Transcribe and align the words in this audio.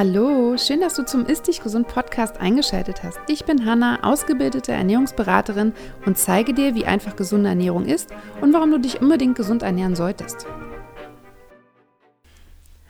Hallo, 0.00 0.56
schön, 0.56 0.80
dass 0.80 0.94
du 0.94 1.04
zum 1.04 1.26
Ist 1.26 1.48
Dich 1.48 1.60
Gesund 1.60 1.88
Podcast 1.88 2.36
eingeschaltet 2.38 3.02
hast. 3.02 3.18
Ich 3.26 3.44
bin 3.44 3.66
Hanna, 3.66 4.04
ausgebildete 4.04 4.70
Ernährungsberaterin 4.70 5.72
und 6.06 6.16
zeige 6.16 6.54
dir, 6.54 6.76
wie 6.76 6.84
einfach 6.84 7.16
gesunde 7.16 7.48
Ernährung 7.48 7.84
ist 7.84 8.08
und 8.40 8.52
warum 8.52 8.70
du 8.70 8.78
dich 8.78 9.02
unbedingt 9.02 9.36
gesund 9.36 9.64
ernähren 9.64 9.96
solltest. 9.96 10.46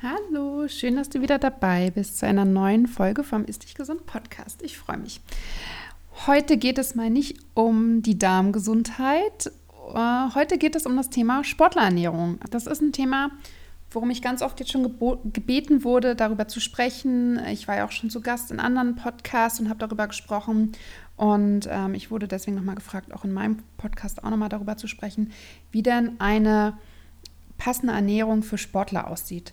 Hallo, 0.03 0.69
schön, 0.69 0.97
dass 0.97 1.09
du 1.09 1.23
wieder 1.23 1.39
dabei 1.39 1.91
bist 1.93 2.19
zu 2.19 2.27
einer 2.27 2.45
neuen 2.45 2.87
Folge 2.87 3.25
vom 3.25 3.47
Ist 3.47 3.63
Dich 3.63 3.75
Gesund 3.75 4.05
Podcast. 4.05 4.61
Ich 4.63 4.77
freue 4.77 4.99
mich. 4.99 5.23
Heute 6.27 6.59
geht 6.59 6.77
es 6.77 6.95
mal 6.95 7.09
nicht 7.09 7.39
um 7.55 8.03
die 8.03 8.19
Darmgesundheit. 8.19 9.51
Äh, 9.95 10.35
heute 10.35 10.59
geht 10.59 10.77
es 10.77 10.85
um 10.85 10.95
das 10.95 11.09
Thema 11.09 11.43
Sportlerernährung. 11.43 12.39
Das 12.51 12.67
ist 12.67 12.83
ein 12.83 12.93
Thema, 12.93 13.31
worum 13.91 14.11
ich 14.11 14.23
ganz 14.23 14.43
oft 14.43 14.61
jetzt 14.61 14.71
schon 14.71 14.95
gebeten 15.33 15.85
wurde, 15.85 16.15
darüber 16.15 16.49
zu 16.49 16.61
sprechen. 16.61 17.41
Ich 17.47 17.69
war 17.69 17.77
ja 17.77 17.87
auch 17.87 17.93
schon 17.93 18.11
zu 18.11 18.21
Gast 18.21 18.51
in 18.51 18.61
anderen 18.61 18.97
Podcasts 18.97 19.61
und 19.61 19.69
habe 19.69 19.79
darüber 19.79 20.07
gesprochen. 20.07 20.73
Und 21.17 21.69
ähm, 21.71 21.95
ich 21.95 22.11
wurde 22.11 22.29
deswegen 22.29 22.57
nochmal 22.57 22.75
gefragt, 22.75 23.13
auch 23.13 23.25
in 23.25 23.33
meinem 23.33 23.59
Podcast 23.77 24.23
auch 24.23 24.31
nochmal 24.31 24.51
darüber 24.51 24.77
zu 24.77 24.87
sprechen, 24.87 25.33
wie 25.73 25.83
denn 25.83 26.21
eine 26.21 26.77
passende 27.57 27.93
Ernährung 27.93 28.43
für 28.43 28.59
Sportler 28.59 29.09
aussieht. 29.09 29.53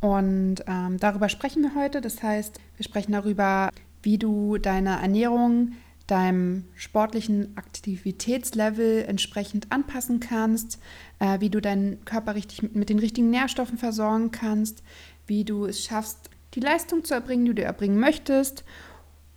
Und 0.00 0.56
ähm, 0.66 0.98
darüber 0.98 1.28
sprechen 1.28 1.62
wir 1.62 1.74
heute. 1.74 2.00
Das 2.00 2.22
heißt, 2.22 2.60
wir 2.76 2.84
sprechen 2.84 3.12
darüber, 3.12 3.70
wie 4.02 4.18
du 4.18 4.58
deine 4.58 5.00
Ernährung 5.00 5.72
deinem 6.06 6.64
sportlichen 6.74 7.56
Aktivitätslevel 7.56 9.04
entsprechend 9.06 9.72
anpassen 9.72 10.20
kannst, 10.20 10.78
äh, 11.18 11.40
wie 11.40 11.50
du 11.50 11.60
deinen 11.60 12.04
Körper 12.04 12.34
richtig 12.34 12.62
mit, 12.62 12.76
mit 12.76 12.88
den 12.88 12.98
richtigen 12.98 13.30
Nährstoffen 13.30 13.78
versorgen 13.78 14.30
kannst, 14.30 14.82
wie 15.26 15.44
du 15.44 15.66
es 15.66 15.84
schaffst, 15.84 16.30
die 16.54 16.60
Leistung 16.60 17.04
zu 17.04 17.14
erbringen, 17.14 17.44
die 17.46 17.54
du 17.54 17.62
erbringen 17.62 17.98
möchtest 17.98 18.64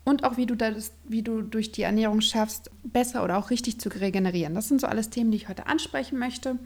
und 0.06 0.23
auch 0.23 0.38
wie 0.38 0.45
du, 0.45 0.56
das, 0.56 0.94
wie 1.06 1.22
du 1.22 1.42
durch 1.42 1.72
die 1.72 1.84
Ernährung 1.84 2.22
schaffst, 2.22 2.72
besser 2.84 3.23
oder 3.23 3.38
auch 3.38 3.50
richtig 3.50 3.80
zu 3.80 3.90
regenerieren. 3.90 4.56
Das 4.56 4.67
sind 4.67 4.81
so 4.81 4.88
alles 4.88 5.09
Themen, 5.09 5.31
die 5.31 5.38
ich 5.38 5.50
heute 5.50 5.67
ansprechen 5.67 6.20
möchte. 6.20 6.58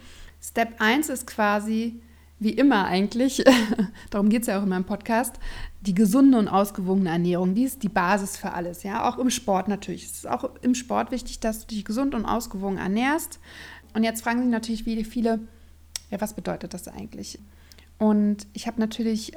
Step 0.41 0.79
1 0.79 1.09
ist 1.09 1.27
quasi, 1.27 2.01
wie 2.43 2.51
immer 2.51 2.85
eigentlich, 2.85 3.43
darum 4.09 4.29
geht 4.29 4.41
es 4.41 4.47
ja 4.47 4.59
auch 4.59 4.63
in 4.63 4.69
meinem 4.69 4.85
Podcast, 4.85 5.35
die 5.81 5.93
gesunde 5.93 6.37
und 6.37 6.47
ausgewogene 6.47 7.09
Ernährung. 7.09 7.55
Die 7.55 7.63
ist 7.63 7.83
die 7.83 7.89
Basis 7.89 8.37
für 8.37 8.51
alles, 8.53 8.83
ja, 8.83 9.07
auch 9.07 9.17
im 9.17 9.29
Sport 9.29 9.67
natürlich. 9.67 10.05
Es 10.05 10.11
ist 10.11 10.29
auch 10.29 10.49
im 10.61 10.75
Sport 10.75 11.11
wichtig, 11.11 11.39
dass 11.39 11.61
du 11.61 11.67
dich 11.67 11.85
gesund 11.85 12.15
und 12.15 12.25
ausgewogen 12.25 12.77
ernährst. 12.77 13.39
Und 13.93 14.03
jetzt 14.03 14.23
fragen 14.23 14.39
sich 14.39 14.49
natürlich 14.49 14.83
viele, 14.83 15.39
ja, 16.09 16.21
was 16.21 16.33
bedeutet 16.33 16.73
das 16.73 16.87
eigentlich? 16.87 17.39
Und 17.97 18.47
ich 18.53 18.67
habe 18.67 18.79
natürlich 18.79 19.33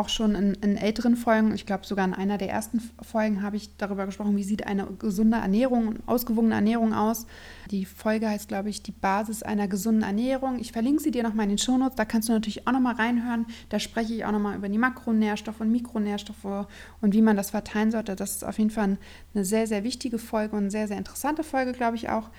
auch 0.00 0.08
schon 0.08 0.34
in, 0.34 0.54
in 0.54 0.76
älteren 0.78 1.14
Folgen, 1.14 1.54
ich 1.54 1.66
glaube 1.66 1.86
sogar 1.86 2.06
in 2.06 2.14
einer 2.14 2.38
der 2.38 2.48
ersten 2.48 2.80
Folgen, 3.02 3.42
habe 3.42 3.56
ich 3.56 3.76
darüber 3.76 4.06
gesprochen, 4.06 4.36
wie 4.36 4.42
sieht 4.42 4.66
eine 4.66 4.86
gesunde 4.86 5.36
Ernährung 5.36 5.96
ausgewogene 6.06 6.54
Ernährung 6.54 6.94
aus. 6.94 7.26
Die 7.70 7.84
Folge 7.84 8.28
heißt, 8.28 8.48
glaube 8.48 8.70
ich, 8.70 8.82
die 8.82 8.92
Basis 8.92 9.42
einer 9.42 9.68
gesunden 9.68 10.02
Ernährung. 10.02 10.58
Ich 10.58 10.72
verlinke 10.72 11.02
sie 11.02 11.10
dir 11.10 11.22
nochmal 11.22 11.44
in 11.44 11.50
den 11.50 11.58
Shownotes, 11.58 11.96
da 11.96 12.06
kannst 12.06 12.30
du 12.30 12.32
natürlich 12.32 12.66
auch 12.66 12.72
nochmal 12.72 12.94
reinhören. 12.94 13.44
Da 13.68 13.78
spreche 13.78 14.14
ich 14.14 14.24
auch 14.24 14.32
nochmal 14.32 14.56
über 14.56 14.70
die 14.70 14.78
Makronährstoffe 14.78 15.60
und 15.60 15.70
Mikronährstoffe 15.70 16.66
und 17.02 17.14
wie 17.14 17.22
man 17.22 17.36
das 17.36 17.50
verteilen 17.50 17.90
sollte. 17.90 18.16
Das 18.16 18.36
ist 18.36 18.44
auf 18.44 18.58
jeden 18.58 18.70
Fall 18.70 18.96
eine 19.34 19.44
sehr, 19.44 19.66
sehr 19.66 19.84
wichtige 19.84 20.18
Folge 20.18 20.56
und 20.56 20.62
eine 20.62 20.70
sehr, 20.70 20.88
sehr 20.88 20.96
interessante 20.96 21.44
Folge, 21.44 21.72
glaube 21.72 21.96
ich 21.96 22.08
auch. 22.08 22.30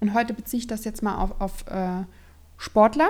Und 0.00 0.12
heute 0.12 0.34
beziehe 0.34 0.60
ich 0.60 0.66
das 0.66 0.84
jetzt 0.84 1.02
mal 1.02 1.16
auf, 1.16 1.40
auf 1.40 1.66
äh, 1.68 2.04
Sportler. 2.58 3.08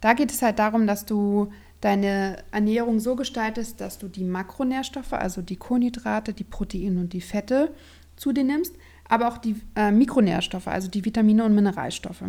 Da 0.00 0.14
geht 0.14 0.30
es 0.30 0.42
halt 0.42 0.58
darum, 0.58 0.86
dass 0.86 1.04
du 1.04 1.52
deine 1.80 2.42
Ernährung 2.52 3.00
so 3.00 3.16
gestaltest, 3.16 3.80
dass 3.80 3.98
du 3.98 4.08
die 4.08 4.24
Makronährstoffe, 4.24 5.12
also 5.12 5.42
die 5.42 5.56
Kohlenhydrate, 5.56 6.32
die 6.32 6.44
Proteine 6.44 7.00
und 7.00 7.12
die 7.12 7.20
Fette 7.20 7.74
zu 8.16 8.32
dir 8.32 8.44
nimmst, 8.44 8.74
aber 9.08 9.28
auch 9.28 9.38
die 9.38 9.56
äh, 9.74 9.90
Mikronährstoffe, 9.90 10.68
also 10.68 10.88
die 10.88 11.04
Vitamine 11.04 11.44
und 11.44 11.54
Mineralstoffe. 11.54 12.24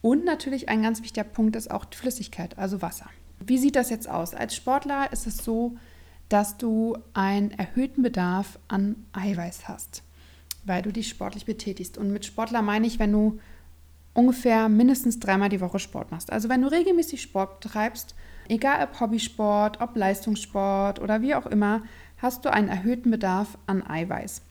Und 0.00 0.24
natürlich 0.24 0.68
ein 0.68 0.82
ganz 0.82 1.02
wichtiger 1.02 1.24
Punkt 1.24 1.56
ist 1.56 1.70
auch 1.70 1.86
die 1.86 1.96
Flüssigkeit, 1.96 2.58
also 2.58 2.82
Wasser. 2.82 3.08
Wie 3.40 3.58
sieht 3.58 3.76
das 3.76 3.90
jetzt 3.90 4.08
aus? 4.08 4.34
Als 4.34 4.54
Sportler 4.54 5.12
ist 5.12 5.26
es 5.26 5.38
so, 5.38 5.76
dass 6.28 6.56
du 6.56 6.96
einen 7.14 7.50
erhöhten 7.52 8.02
Bedarf 8.02 8.58
an 8.68 8.96
Eiweiß 9.12 9.68
hast, 9.68 10.02
weil 10.64 10.82
du 10.82 10.92
dich 10.92 11.08
sportlich 11.08 11.46
betätigst. 11.46 11.98
Und 11.98 12.12
mit 12.12 12.24
Sportler 12.24 12.62
meine 12.62 12.86
ich, 12.86 12.98
wenn 12.98 13.12
du 13.12 13.40
ungefähr 14.14 14.68
mindestens 14.68 15.18
dreimal 15.18 15.48
die 15.48 15.60
Woche 15.60 15.78
Sport 15.78 16.10
machst. 16.10 16.32
Also 16.32 16.48
wenn 16.48 16.62
du 16.62 16.68
regelmäßig 16.68 17.20
Sport 17.20 17.60
betreibst, 17.60 18.14
Egal 18.48 18.84
ob 18.84 19.00
Hobbysport, 19.00 19.80
ob 19.80 19.96
Leistungssport 19.96 21.00
oder 21.00 21.22
wie 21.22 21.34
auch 21.34 21.46
immer, 21.46 21.82
hast 22.18 22.44
du 22.44 22.52
einen 22.52 22.68
erhöhten 22.68 23.10
Bedarf 23.10 23.58
an 23.66 23.82
Eiweiß. 23.86 24.42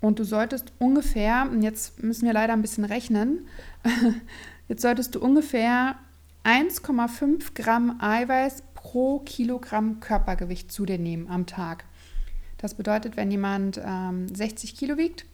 Und 0.00 0.18
du 0.18 0.24
solltest 0.24 0.72
ungefähr, 0.78 1.48
jetzt 1.60 2.02
müssen 2.02 2.26
wir 2.26 2.32
leider 2.32 2.52
ein 2.52 2.62
bisschen 2.62 2.84
rechnen, 2.84 3.46
jetzt 4.68 4.82
solltest 4.82 5.14
du 5.14 5.20
ungefähr 5.20 5.96
1,5 6.44 7.54
Gramm 7.54 8.00
Eiweiß 8.00 8.62
pro 8.74 9.18
Kilogramm 9.20 10.00
Körpergewicht 10.00 10.70
zu 10.70 10.86
dir 10.86 10.98
nehmen 10.98 11.28
am 11.28 11.46
Tag. 11.46 11.84
Das 12.58 12.74
bedeutet, 12.74 13.16
wenn 13.16 13.30
jemand 13.30 13.80
ähm, 13.84 14.34
60 14.34 14.76
Kilo 14.76 14.96
wiegt, 14.96 15.26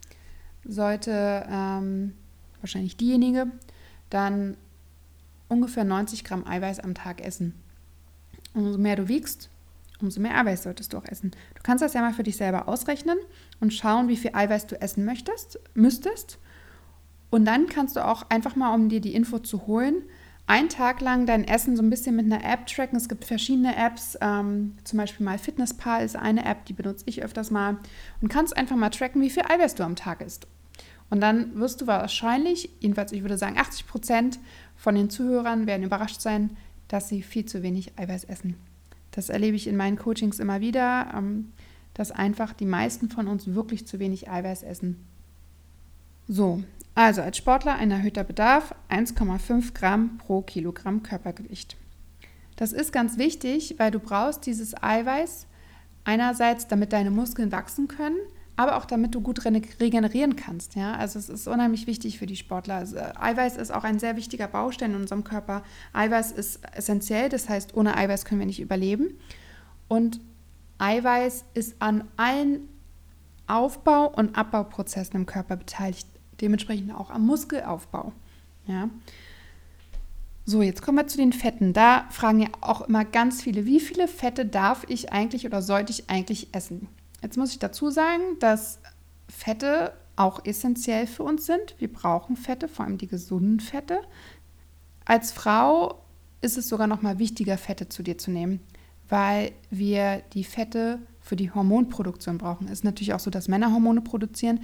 sollte 0.65 1.47
ähm, 1.51 2.15
wahrscheinlich 2.61 2.97
diejenige 2.97 3.47
dann 4.11 4.57
ungefähr 5.49 5.85
90 5.85 6.25
Gramm 6.25 6.47
Eiweiß 6.47 6.81
am 6.81 6.95
Tag 6.95 7.21
essen. 7.21 7.55
Umso 8.55 8.79
mehr 8.79 8.97
du 8.97 9.09
wiegst, 9.09 9.51
umso 10.01 10.21
mehr 10.21 10.37
Eiweiß 10.39 10.63
solltest 10.63 10.93
du 10.93 10.99
auch 10.99 11.05
essen. 11.05 11.33
Du 11.55 11.63
kannst 11.63 11.83
das 11.83 11.95
ja 11.95 12.01
mal 12.01 12.15
für 12.15 12.23
dich 12.23 12.37
selber 12.37 12.69
ausrechnen 12.69 13.19
und 13.61 13.73
schauen, 13.73 14.09
wie 14.09 14.17
viel 14.17 14.31
Eiweiß 14.35 14.67
du 14.67 14.81
essen 14.81 15.05
möchtest, 15.05 15.59
müsstest. 15.75 16.39
Und 17.31 17.45
dann 17.45 17.67
kannst 17.67 17.97
du 17.97 18.05
auch 18.07 18.31
einfach 18.31 18.55
mal, 18.55 18.75
um 18.75 18.89
dir 18.89 19.01
die 19.01 19.15
Info 19.15 19.41
zu 19.41 19.67
holen, 19.67 20.03
einen 20.47 20.69
Tag 20.69 21.01
lang 21.01 21.27
dein 21.27 21.45
Essen 21.45 21.75
so 21.75 21.83
ein 21.83 21.91
bisschen 21.91 22.17
mit 22.17 22.27
einer 22.27 22.45
App 22.45 22.67
tracken. 22.67 22.97
Es 22.97 23.09
gibt 23.09 23.25
verschiedene 23.25 23.75
Apps, 23.77 24.19
ähm, 24.21 24.77
zum 24.85 24.99
Beispiel 24.99 25.25
mal 25.25 25.39
FitnessPal 25.39 26.05
ist 26.05 26.17
eine 26.17 26.45
App, 26.45 26.67
die 26.67 26.75
benutze 26.75 27.05
ich 27.09 27.25
öfters 27.25 27.51
mal. 27.51 27.79
Und 28.21 28.29
kannst 28.29 28.57
einfach 28.57 28.77
mal 28.77 28.91
tracken, 28.91 29.23
wie 29.23 29.31
viel 29.31 29.45
Eiweiß 29.49 29.75
du 29.75 29.85
am 29.85 29.97
Tag 29.97 30.21
isst. 30.21 30.47
Und 31.11 31.21
dann 31.21 31.59
wirst 31.59 31.81
du 31.81 31.87
wahrscheinlich, 31.87 32.71
jedenfalls 32.81 33.13
ich 33.13 33.23
würde 33.23 33.39
sagen 33.39 33.59
80 33.59 33.87
Prozent 33.87 34.39
von 34.77 34.95
den 34.95 35.11
Zuhörern 35.11 35.67
werden 35.67 35.85
überrascht 35.85 36.21
sein, 36.21 36.57
dass 36.95 37.09
sie 37.09 37.23
viel 37.23 37.45
zu 37.45 37.65
wenig 37.65 37.99
Eiweiß 37.99 38.23
essen. 38.23 38.55
Das 39.11 39.29
erlebe 39.29 39.57
ich 39.57 39.67
in 39.67 39.77
meinen 39.77 39.99
Coachings 39.99 40.39
immer 40.39 40.61
wieder, 40.61 41.13
ähm, 41.13 41.53
dass 41.93 42.13
einfach 42.13 42.53
die 42.53 42.67
meisten 42.67 43.11
von 43.11 43.27
uns 43.27 43.53
wirklich 43.53 43.85
zu 43.85 43.99
wenig 43.99 44.31
Eiweiß 44.31 44.63
essen. 44.63 45.05
So, 46.29 46.63
also 46.95 47.21
als 47.21 47.37
Sportler 47.37 47.75
ein 47.75 47.91
erhöhter 47.91 48.23
Bedarf 48.23 48.77
1,5 48.91 49.75
Gramm 49.75 50.19
pro 50.19 50.43
Kilogramm 50.43 51.03
Körpergewicht. 51.03 51.77
Das 52.55 52.73
ist 52.73 52.93
ganz 52.93 53.19
wichtig, 53.19 53.75
weil 53.79 53.91
du 53.91 53.99
brauchst 53.99 54.47
dieses 54.47 54.81
Eiweiß 54.81 55.49
einerseits, 56.05 56.69
damit 56.69 56.93
deine 56.93 57.11
Muskeln 57.11 57.51
wachsen 57.51 57.89
können, 57.89 58.19
aber 58.57 58.77
auch 58.77 58.85
damit 58.85 59.15
du 59.15 59.21
gut 59.21 59.45
regenerieren 59.45 60.37
kannst. 60.37 60.77
Ja? 60.77 60.95
Also 60.95 61.19
es 61.19 61.29
ist 61.29 61.49
unheimlich 61.49 61.87
wichtig 61.87 62.19
für 62.19 62.27
die 62.27 62.37
Sportler. 62.37 62.77
Also 62.77 62.97
Eiweiß 62.99 63.57
ist 63.57 63.73
auch 63.73 63.85
ein 63.85 63.99
sehr 63.99 64.17
wichtiger 64.17 64.47
Baustein 64.47 64.93
in 64.93 65.01
unserem 65.01 65.25
Körper. 65.25 65.63
Eiweiß 65.93 66.33
ist 66.33 66.61
essentiell, 66.75 67.29
das 67.29 67.49
heißt, 67.49 67.77
ohne 67.77 67.97
Eiweiß 67.97 68.25
können 68.25 68.41
wir 68.41 68.47
nicht 68.47 68.61
überleben. 68.61 69.19
Und 69.89 70.21
Eiweiß 70.79 71.45
ist 71.55 71.77
an 71.81 72.05
allen 72.17 72.69
Aufbau- 73.47 74.07
und 74.07 74.37
Abbauprozessen 74.37 75.17
im 75.17 75.27
Körper 75.27 75.57
beteiligt, 75.57 76.09
dementsprechend 76.41 76.95
auch 76.95 77.11
am 77.11 77.27
Muskelaufbau. 77.27 78.13
Ja? 78.67 78.89
So, 80.47 80.63
jetzt 80.63 80.83
kommen 80.83 80.99
wir 80.99 81.07
zu 81.07 81.17
den 81.17 81.33
Fetten. 81.33 81.73
Da 81.73 82.07
fragen 82.11 82.41
ja 82.41 82.49
auch 82.61 82.83
immer 82.83 83.05
ganz 83.05 83.43
viele, 83.43 83.65
wie 83.67 83.81
viele 83.81 84.09
Fette 84.09 84.47
darf 84.47 84.85
ich 84.89 85.13
eigentlich 85.13 85.47
oder 85.47 85.63
sollte 85.63 85.91
ich 85.91 86.11
eigentlich 86.11 86.55
essen? 86.55 86.89
Jetzt 87.25 87.39
muss 87.39 87.53
ich 87.53 87.59
dazu 87.59 87.89
sagen, 87.89 88.39
dass 88.39 88.81
Fette 89.31 89.95
auch 90.15 90.45
essentiell 90.45 91.07
für 91.07 91.23
uns 91.23 91.47
sind. 91.47 91.75
Wir 91.79 91.91
brauchen 91.91 92.37
Fette, 92.37 92.69
vor 92.69 92.85
allem 92.85 92.99
die 92.99 93.07
gesunden 93.07 93.61
Fette. 93.61 94.01
Als 95.07 95.33
Frau 95.33 96.03
ist 96.43 96.59
es 96.59 96.69
sogar 96.69 96.87
noch 96.87 97.01
mal 97.01 97.19
wichtiger, 97.19 97.57
Fette 97.57 97.89
zu 97.89 98.03
dir 98.03 98.19
zu 98.19 98.31
nehmen, 98.31 98.61
weil 99.09 99.53
wir 99.71 100.23
die 100.35 100.45
Fette 100.45 100.99
für 101.23 101.35
die 101.35 101.51
Hormonproduktion 101.51 102.37
brauchen. 102.37 102.67
Es 102.67 102.75
ist 102.75 102.85
natürlich 102.85 103.15
auch 103.15 103.21
so, 103.21 103.31
dass 103.31 103.49
Männer 103.49 103.73
Hormone 103.73 104.03
produzieren 104.03 104.61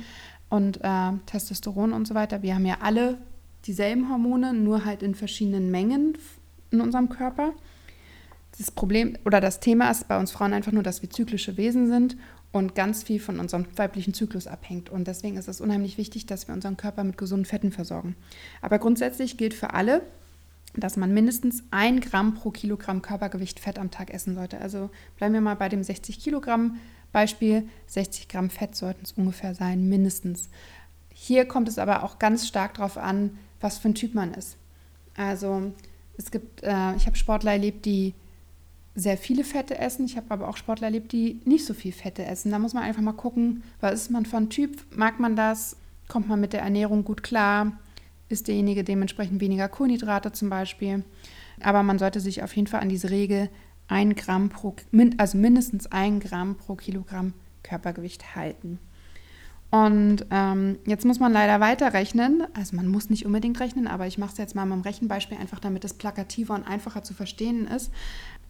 und 0.51 0.81
äh, 0.83 1.13
Testosteron 1.25 1.95
und 1.95 2.07
so 2.07 2.15
weiter. 2.15 2.43
Wir 2.43 2.55
haben 2.55 2.67
ja 2.67 2.77
alle 2.83 3.17
dieselben 3.65 4.11
Hormone, 4.11 4.53
nur 4.53 4.85
halt 4.85 5.03
in 5.03 5.15
verschiedenen 5.15 5.71
Mengen 5.71 6.19
in 6.71 6.83
unserem 6.83 7.09
Körper. 7.09 7.55
Das 8.59 8.71
Problem 8.71 9.17
oder 9.25 9.41
das 9.41 9.61
Thema 9.61 9.91
ist 9.91 10.09
bei 10.09 10.19
uns 10.19 10.31
Frauen 10.31 10.53
einfach 10.53 10.73
nur, 10.73 10.83
dass 10.83 11.01
wir 11.01 11.09
zyklische 11.09 11.57
Wesen 11.57 11.89
sind 11.89 12.19
und 12.53 12.75
ganz 12.75 13.03
viel 13.03 13.21
von 13.21 13.39
unserem 13.39 13.67
weiblichen 13.77 14.15
Zyklus 14.15 14.47
abhängt. 14.47 14.91
Und 14.91 15.07
deswegen 15.07 15.37
ist 15.37 15.49
es 15.49 15.61
unheimlich 15.61 15.99
wichtig, 15.99 16.27
dass 16.27 16.49
wir 16.49 16.55
unseren 16.55 16.77
Körper 16.77 17.05
mit 17.05 17.17
gesunden 17.17 17.45
Fetten 17.45 17.71
versorgen. 17.71 18.17
Aber 18.61 18.79
grundsätzlich 18.79 19.37
gilt 19.37 19.55
für 19.55 19.73
alle, 19.73 20.03
dass 20.75 20.97
man 20.97 21.13
mindestens 21.13 21.63
ein 21.71 22.01
Gramm 22.01 22.35
pro 22.35 22.51
Kilogramm 22.51 23.03
Körpergewicht 23.03 23.61
Fett 23.61 23.79
am 23.79 23.91
Tag 23.91 24.13
essen 24.13 24.35
sollte. 24.35 24.61
Also 24.61 24.91
bleiben 25.17 25.35
wir 25.35 25.41
mal 25.41 25.57
bei 25.57 25.69
dem 25.69 25.83
60 25.83 26.21
Kilogramm 26.21 26.79
Beispiel. 27.13 27.69
60 27.87 28.29
Gramm 28.29 28.51
Fett 28.51 28.75
sollten 28.77 29.05
es 29.05 29.13
ungefähr 29.13 29.55
sein, 29.55 29.89
mindestens. 29.89 30.49
Hier 31.13 31.45
kommt 31.45 31.69
es 31.69 31.79
aber 31.79 32.03
auch 32.03 32.19
ganz 32.19 32.47
stark 32.47 32.75
darauf 32.75 32.97
an, 32.97 33.39
was 33.61 33.79
für 33.79 33.89
ein 33.89 33.95
Typ 33.95 34.15
man 34.15 34.33
ist. 34.35 34.57
Also 35.17 35.73
es 36.17 36.31
gibt, 36.31 36.63
äh, 36.63 36.95
ich 36.97 37.07
habe 37.07 37.17
Sportler 37.17 37.53
erlebt, 37.53 37.85
die 37.85 38.15
sehr 38.95 39.17
viele 39.17 39.45
Fette 39.45 39.79
essen. 39.79 40.05
Ich 40.05 40.17
habe 40.17 40.31
aber 40.31 40.49
auch 40.49 40.57
Sportler 40.57 40.89
erlebt, 40.89 41.13
die 41.13 41.41
nicht 41.45 41.65
so 41.65 41.75
viel 41.75 41.93
Fette 41.93 42.25
essen. 42.25 42.51
Da 42.51 42.59
muss 42.59 42.75
man 42.75 42.83
einfach 42.83 43.03
mal 43.03 43.13
gucken, 43.13 43.63
was 43.81 43.95
ist 43.95 44.11
man 44.11 44.27
für 44.27 44.37
ein 44.37 44.51
Typ? 44.51 44.85
Mag 44.97 45.21
man 45.21 45.37
das? 45.37 45.77
Kommt 46.09 46.29
man 46.29 46.41
mit 46.41 46.53
der 46.53 46.63
Ernährung 46.63 47.05
gut 47.05 47.23
klar? 47.23 47.79
Ist 48.29 48.49
derjenige 48.49 48.85
dementsprechend 48.85 49.41
weniger 49.41 49.69
Kohlenhydrate 49.69 50.33
zum 50.33 50.51
Beispiel? 50.51 51.05
Aber 51.61 51.83
man 51.83 51.99
sollte 51.99 52.21
sich 52.21 52.43
auf 52.43 52.55
jeden 52.57 52.67
Fall 52.67 52.81
an 52.81 52.89
diese 52.89 53.11
Regel 53.11 53.49
ein 53.89 54.15
Gramm 54.15 54.49
pro, 54.49 54.75
also 55.19 55.37
mindestens 55.37 55.87
ein 55.87 56.21
Gramm 56.21 56.57
pro 56.57 56.75
Kilogramm 56.75 57.35
Körpergewicht 57.63 58.35
halten. 58.35 58.79
Und 59.71 60.27
ähm, 60.33 60.79
jetzt 60.85 61.05
muss 61.05 61.21
man 61.21 61.33
leider 61.33 61.61
weiterrechnen. 61.61 62.45
Also 62.55 62.75
man 62.75 62.89
muss 62.89 63.09
nicht 63.09 63.25
unbedingt 63.25 63.61
rechnen, 63.61 63.87
aber 63.87 64.07
ich 64.07 64.19
mache 64.19 64.33
es 64.33 64.39
jetzt 64.39 64.57
mal 64.57 64.67
mit 64.67 64.75
dem 64.75 64.83
Rechenbeispiel 64.83 65.39
einfach, 65.39 65.61
damit 65.61 65.85
es 65.85 65.95
plakativer 65.95 66.55
und 66.55 66.65
einfacher 66.65 67.05
zu 67.05 67.15
verstehen 67.15 67.69
ist. 67.69 67.93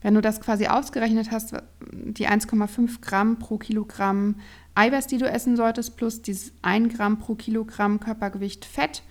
Wenn 0.00 0.14
du 0.14 0.22
das 0.22 0.40
quasi 0.40 0.66
ausgerechnet 0.66 1.30
hast, 1.30 1.52
die 1.92 2.26
1,5 2.26 3.02
Gramm 3.02 3.38
pro 3.38 3.58
Kilogramm 3.58 4.36
Eiweiß, 4.74 5.08
die 5.08 5.18
du 5.18 5.28
essen 5.28 5.56
solltest, 5.56 5.98
plus 5.98 6.22
dieses 6.22 6.52
1 6.62 6.94
Gramm 6.94 7.18
pro 7.18 7.34
Kilogramm 7.34 8.00
Körpergewicht 8.00 8.64
Fett 8.64 9.02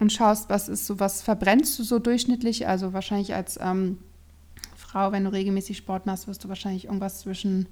und 0.00 0.12
schaust, 0.12 0.50
was 0.50 0.68
ist 0.68 0.86
so, 0.86 0.98
was 0.98 1.22
verbrennst 1.22 1.78
du 1.78 1.84
so 1.84 2.00
durchschnittlich, 2.00 2.66
also 2.66 2.92
wahrscheinlich 2.92 3.34
als 3.34 3.56
ähm, 3.62 3.98
Frau, 4.74 5.12
wenn 5.12 5.24
du 5.24 5.32
regelmäßig 5.32 5.76
Sport 5.76 6.06
machst, 6.06 6.26
wirst 6.26 6.42
du 6.42 6.48
wahrscheinlich 6.48 6.86
irgendwas 6.86 7.20
zwischen 7.20 7.66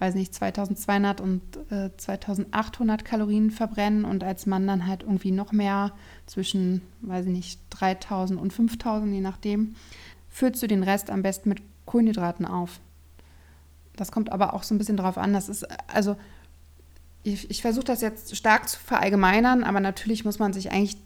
weiß 0.00 0.14
nicht, 0.14 0.34
2200 0.34 1.20
und 1.20 1.42
äh, 1.70 1.90
2800 1.96 3.04
Kalorien 3.04 3.50
verbrennen 3.50 4.04
und 4.04 4.24
als 4.24 4.46
Mann 4.46 4.66
dann 4.66 4.86
halt 4.86 5.02
irgendwie 5.02 5.30
noch 5.30 5.52
mehr, 5.52 5.92
zwischen, 6.26 6.82
weiß 7.02 7.26
ich 7.26 7.32
nicht, 7.32 7.60
3000 7.70 8.40
und 8.40 8.52
5000, 8.52 9.12
je 9.12 9.20
nachdem, 9.20 9.74
füllst 10.28 10.62
du 10.62 10.66
den 10.66 10.82
Rest 10.82 11.10
am 11.10 11.22
besten 11.22 11.50
mit 11.50 11.60
Kohlenhydraten 11.84 12.46
auf. 12.46 12.80
Das 13.94 14.10
kommt 14.10 14.32
aber 14.32 14.54
auch 14.54 14.62
so 14.62 14.74
ein 14.74 14.78
bisschen 14.78 14.96
drauf 14.96 15.18
an, 15.18 15.34
das 15.34 15.48
ist, 15.48 15.66
also 15.92 16.16
ich, 17.22 17.50
ich 17.50 17.60
versuche 17.60 17.84
das 17.84 18.00
jetzt 18.00 18.34
stark 18.34 18.68
zu 18.68 18.78
verallgemeinern, 18.78 19.64
aber 19.64 19.80
natürlich 19.80 20.24
muss 20.24 20.38
man 20.38 20.54
sich 20.54 20.72
eigentlich 20.72 20.96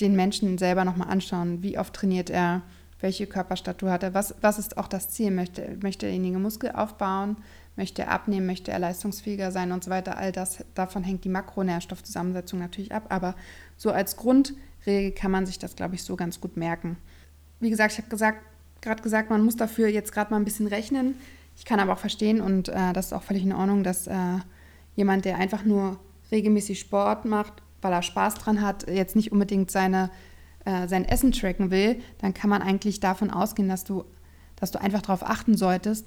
den 0.00 0.16
Menschen 0.16 0.56
selber 0.56 0.86
nochmal 0.86 1.10
anschauen, 1.10 1.62
wie 1.62 1.78
oft 1.78 1.92
trainiert 1.92 2.30
er, 2.30 2.62
welche 3.00 3.26
Körperstatur 3.26 3.90
hat 3.90 4.02
er, 4.02 4.14
was, 4.14 4.34
was 4.40 4.58
ist 4.58 4.76
auch 4.76 4.88
das 4.88 5.08
Ziel, 5.08 5.30
möchte, 5.30 5.78
möchte 5.82 6.06
derjenige 6.06 6.38
Muskel 6.38 6.72
aufbauen, 6.72 7.36
möchte 7.76 8.02
er 8.02 8.10
abnehmen, 8.10 8.46
möchte 8.46 8.72
er 8.72 8.80
leistungsfähiger 8.80 9.52
sein 9.52 9.70
und 9.70 9.84
so 9.84 9.90
weiter. 9.90 10.18
All 10.18 10.32
das, 10.32 10.64
davon 10.74 11.04
hängt 11.04 11.24
die 11.24 11.28
Makronährstoffzusammensetzung 11.28 12.58
natürlich 12.58 12.92
ab. 12.92 13.04
Aber 13.08 13.34
so 13.76 13.92
als 13.92 14.16
Grundregel 14.16 15.12
kann 15.12 15.30
man 15.30 15.46
sich 15.46 15.58
das, 15.60 15.76
glaube 15.76 15.94
ich, 15.94 16.02
so 16.02 16.16
ganz 16.16 16.40
gut 16.40 16.56
merken. 16.56 16.96
Wie 17.60 17.70
gesagt, 17.70 17.92
ich 17.92 17.98
habe 17.98 18.08
gesagt, 18.08 18.42
gerade 18.80 19.02
gesagt, 19.02 19.30
man 19.30 19.44
muss 19.44 19.56
dafür 19.56 19.88
jetzt 19.88 20.12
gerade 20.12 20.32
mal 20.32 20.38
ein 20.38 20.44
bisschen 20.44 20.66
rechnen. 20.66 21.14
Ich 21.56 21.64
kann 21.64 21.80
aber 21.80 21.92
auch 21.92 21.98
verstehen 21.98 22.40
und 22.40 22.68
äh, 22.68 22.92
das 22.92 23.06
ist 23.06 23.12
auch 23.12 23.22
völlig 23.22 23.44
in 23.44 23.52
Ordnung, 23.52 23.82
dass 23.82 24.06
äh, 24.06 24.38
jemand, 24.96 25.24
der 25.24 25.36
einfach 25.36 25.64
nur 25.64 25.98
regelmäßig 26.30 26.78
Sport 26.80 27.24
macht, 27.24 27.62
weil 27.80 27.92
er 27.92 28.02
Spaß 28.02 28.34
dran 28.34 28.60
hat, 28.60 28.88
jetzt 28.88 29.16
nicht 29.16 29.32
unbedingt 29.32 29.70
seine, 29.70 30.10
äh, 30.68 30.86
sein 30.86 31.06
Essen 31.06 31.32
tracken 31.32 31.70
will, 31.70 32.00
dann 32.18 32.34
kann 32.34 32.50
man 32.50 32.60
eigentlich 32.60 33.00
davon 33.00 33.30
ausgehen, 33.30 33.68
dass 33.68 33.84
du, 33.84 34.04
dass 34.56 34.70
du 34.70 34.78
einfach 34.80 35.00
darauf 35.00 35.22
achten 35.22 35.56
solltest, 35.56 36.06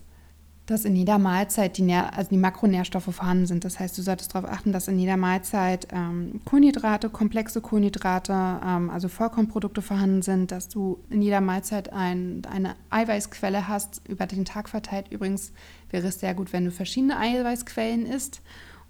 dass 0.68 0.86
in 0.86 0.96
jeder 0.96 1.18
Mahlzeit 1.18 1.78
die, 1.78 1.82
Nähr 1.82 2.16
also 2.16 2.30
die 2.30 2.38
Makronährstoffe 2.38 3.14
vorhanden 3.14 3.48
sind. 3.48 3.66
Das 3.66 3.80
heißt, 3.80 3.98
du 3.98 4.04
solltest 4.04 4.36
darauf 4.36 4.48
achten, 4.48 4.72
dass 4.72 4.88
in 4.88 5.00
jeder 5.00 5.18
Mahlzeit 5.18 5.88
ähm, 5.92 6.42
Kohlenhydrate, 6.46 7.10
komplexe 7.10 7.60
Kohlenhydrate, 7.60 8.34
ähm, 8.34 8.92
also 8.92 9.08
Vollkornprodukte 9.08 9.82
vorhanden 9.82 10.22
sind, 10.22 10.52
dass 10.52 10.70
du 10.70 11.00
in 11.10 11.24
jeder 11.24 11.42
Mahlzeit 11.42 11.92
ein, 11.92 12.44
eine 12.50 12.76
Eiweißquelle 12.92 13.68
hast, 13.68 14.08
über 14.08 14.28
den 14.28 14.46
Tag 14.46 14.70
verteilt. 14.70 15.08
Übrigens 15.10 15.54
wäre 15.90 16.08
es 16.08 16.20
sehr 16.20 16.36
gut, 16.36 16.54
wenn 16.54 16.66
du 16.66 16.72
verschiedene 16.72 17.18
Eiweißquellen 17.18 18.06
isst 18.06 18.42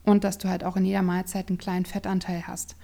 und 0.04 0.26
dass 0.26 0.38
du 0.38 0.50
halt 0.50 0.66
auch 0.66 0.76
in 0.76 0.84
jeder 0.84 1.02
Mahlzeit 1.02 1.48
einen 1.48 1.58
kleinen 1.58 1.86
Fettanteil 1.86 2.44
hast. 2.46 2.76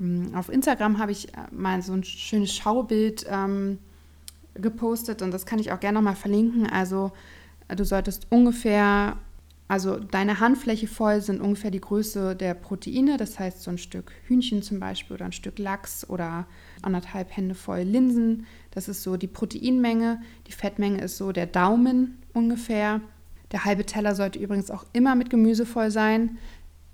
Ähm, 0.00 0.32
auf 0.34 0.48
Instagram 0.48 0.98
habe 0.98 1.12
ich 1.12 1.28
äh, 1.34 1.36
mal 1.50 1.82
so 1.82 1.92
ein 1.92 2.04
schönes 2.04 2.54
Schaubild 2.54 3.26
ähm, 3.30 3.78
gepostet 4.54 5.22
und 5.22 5.30
das 5.30 5.46
kann 5.46 5.58
ich 5.58 5.72
auch 5.72 5.80
gerne 5.80 5.98
nochmal 5.98 6.16
verlinken. 6.16 6.66
Also 6.68 7.12
Du 7.76 7.84
solltest 7.84 8.26
ungefähr, 8.30 9.18
also 9.68 9.98
deine 9.98 10.40
Handfläche 10.40 10.86
voll 10.86 11.20
sind 11.20 11.40
ungefähr 11.40 11.70
die 11.70 11.80
Größe 11.80 12.34
der 12.34 12.54
Proteine. 12.54 13.18
Das 13.18 13.38
heißt, 13.38 13.62
so 13.62 13.70
ein 13.70 13.78
Stück 13.78 14.12
Hühnchen 14.26 14.62
zum 14.62 14.80
Beispiel 14.80 15.14
oder 15.14 15.26
ein 15.26 15.32
Stück 15.32 15.58
Lachs 15.58 16.08
oder 16.08 16.46
anderthalb 16.80 17.36
Hände 17.36 17.54
voll 17.54 17.80
Linsen. 17.80 18.46
Das 18.70 18.88
ist 18.88 19.02
so 19.02 19.16
die 19.18 19.26
Proteinmenge. 19.26 20.22
Die 20.46 20.52
Fettmenge 20.52 21.02
ist 21.02 21.18
so 21.18 21.32
der 21.32 21.46
Daumen 21.46 22.18
ungefähr. 22.32 23.02
Der 23.52 23.64
halbe 23.64 23.84
Teller 23.84 24.14
sollte 24.14 24.38
übrigens 24.38 24.70
auch 24.70 24.86
immer 24.92 25.14
mit 25.14 25.28
Gemüse 25.28 25.66
voll 25.66 25.90
sein. 25.90 26.38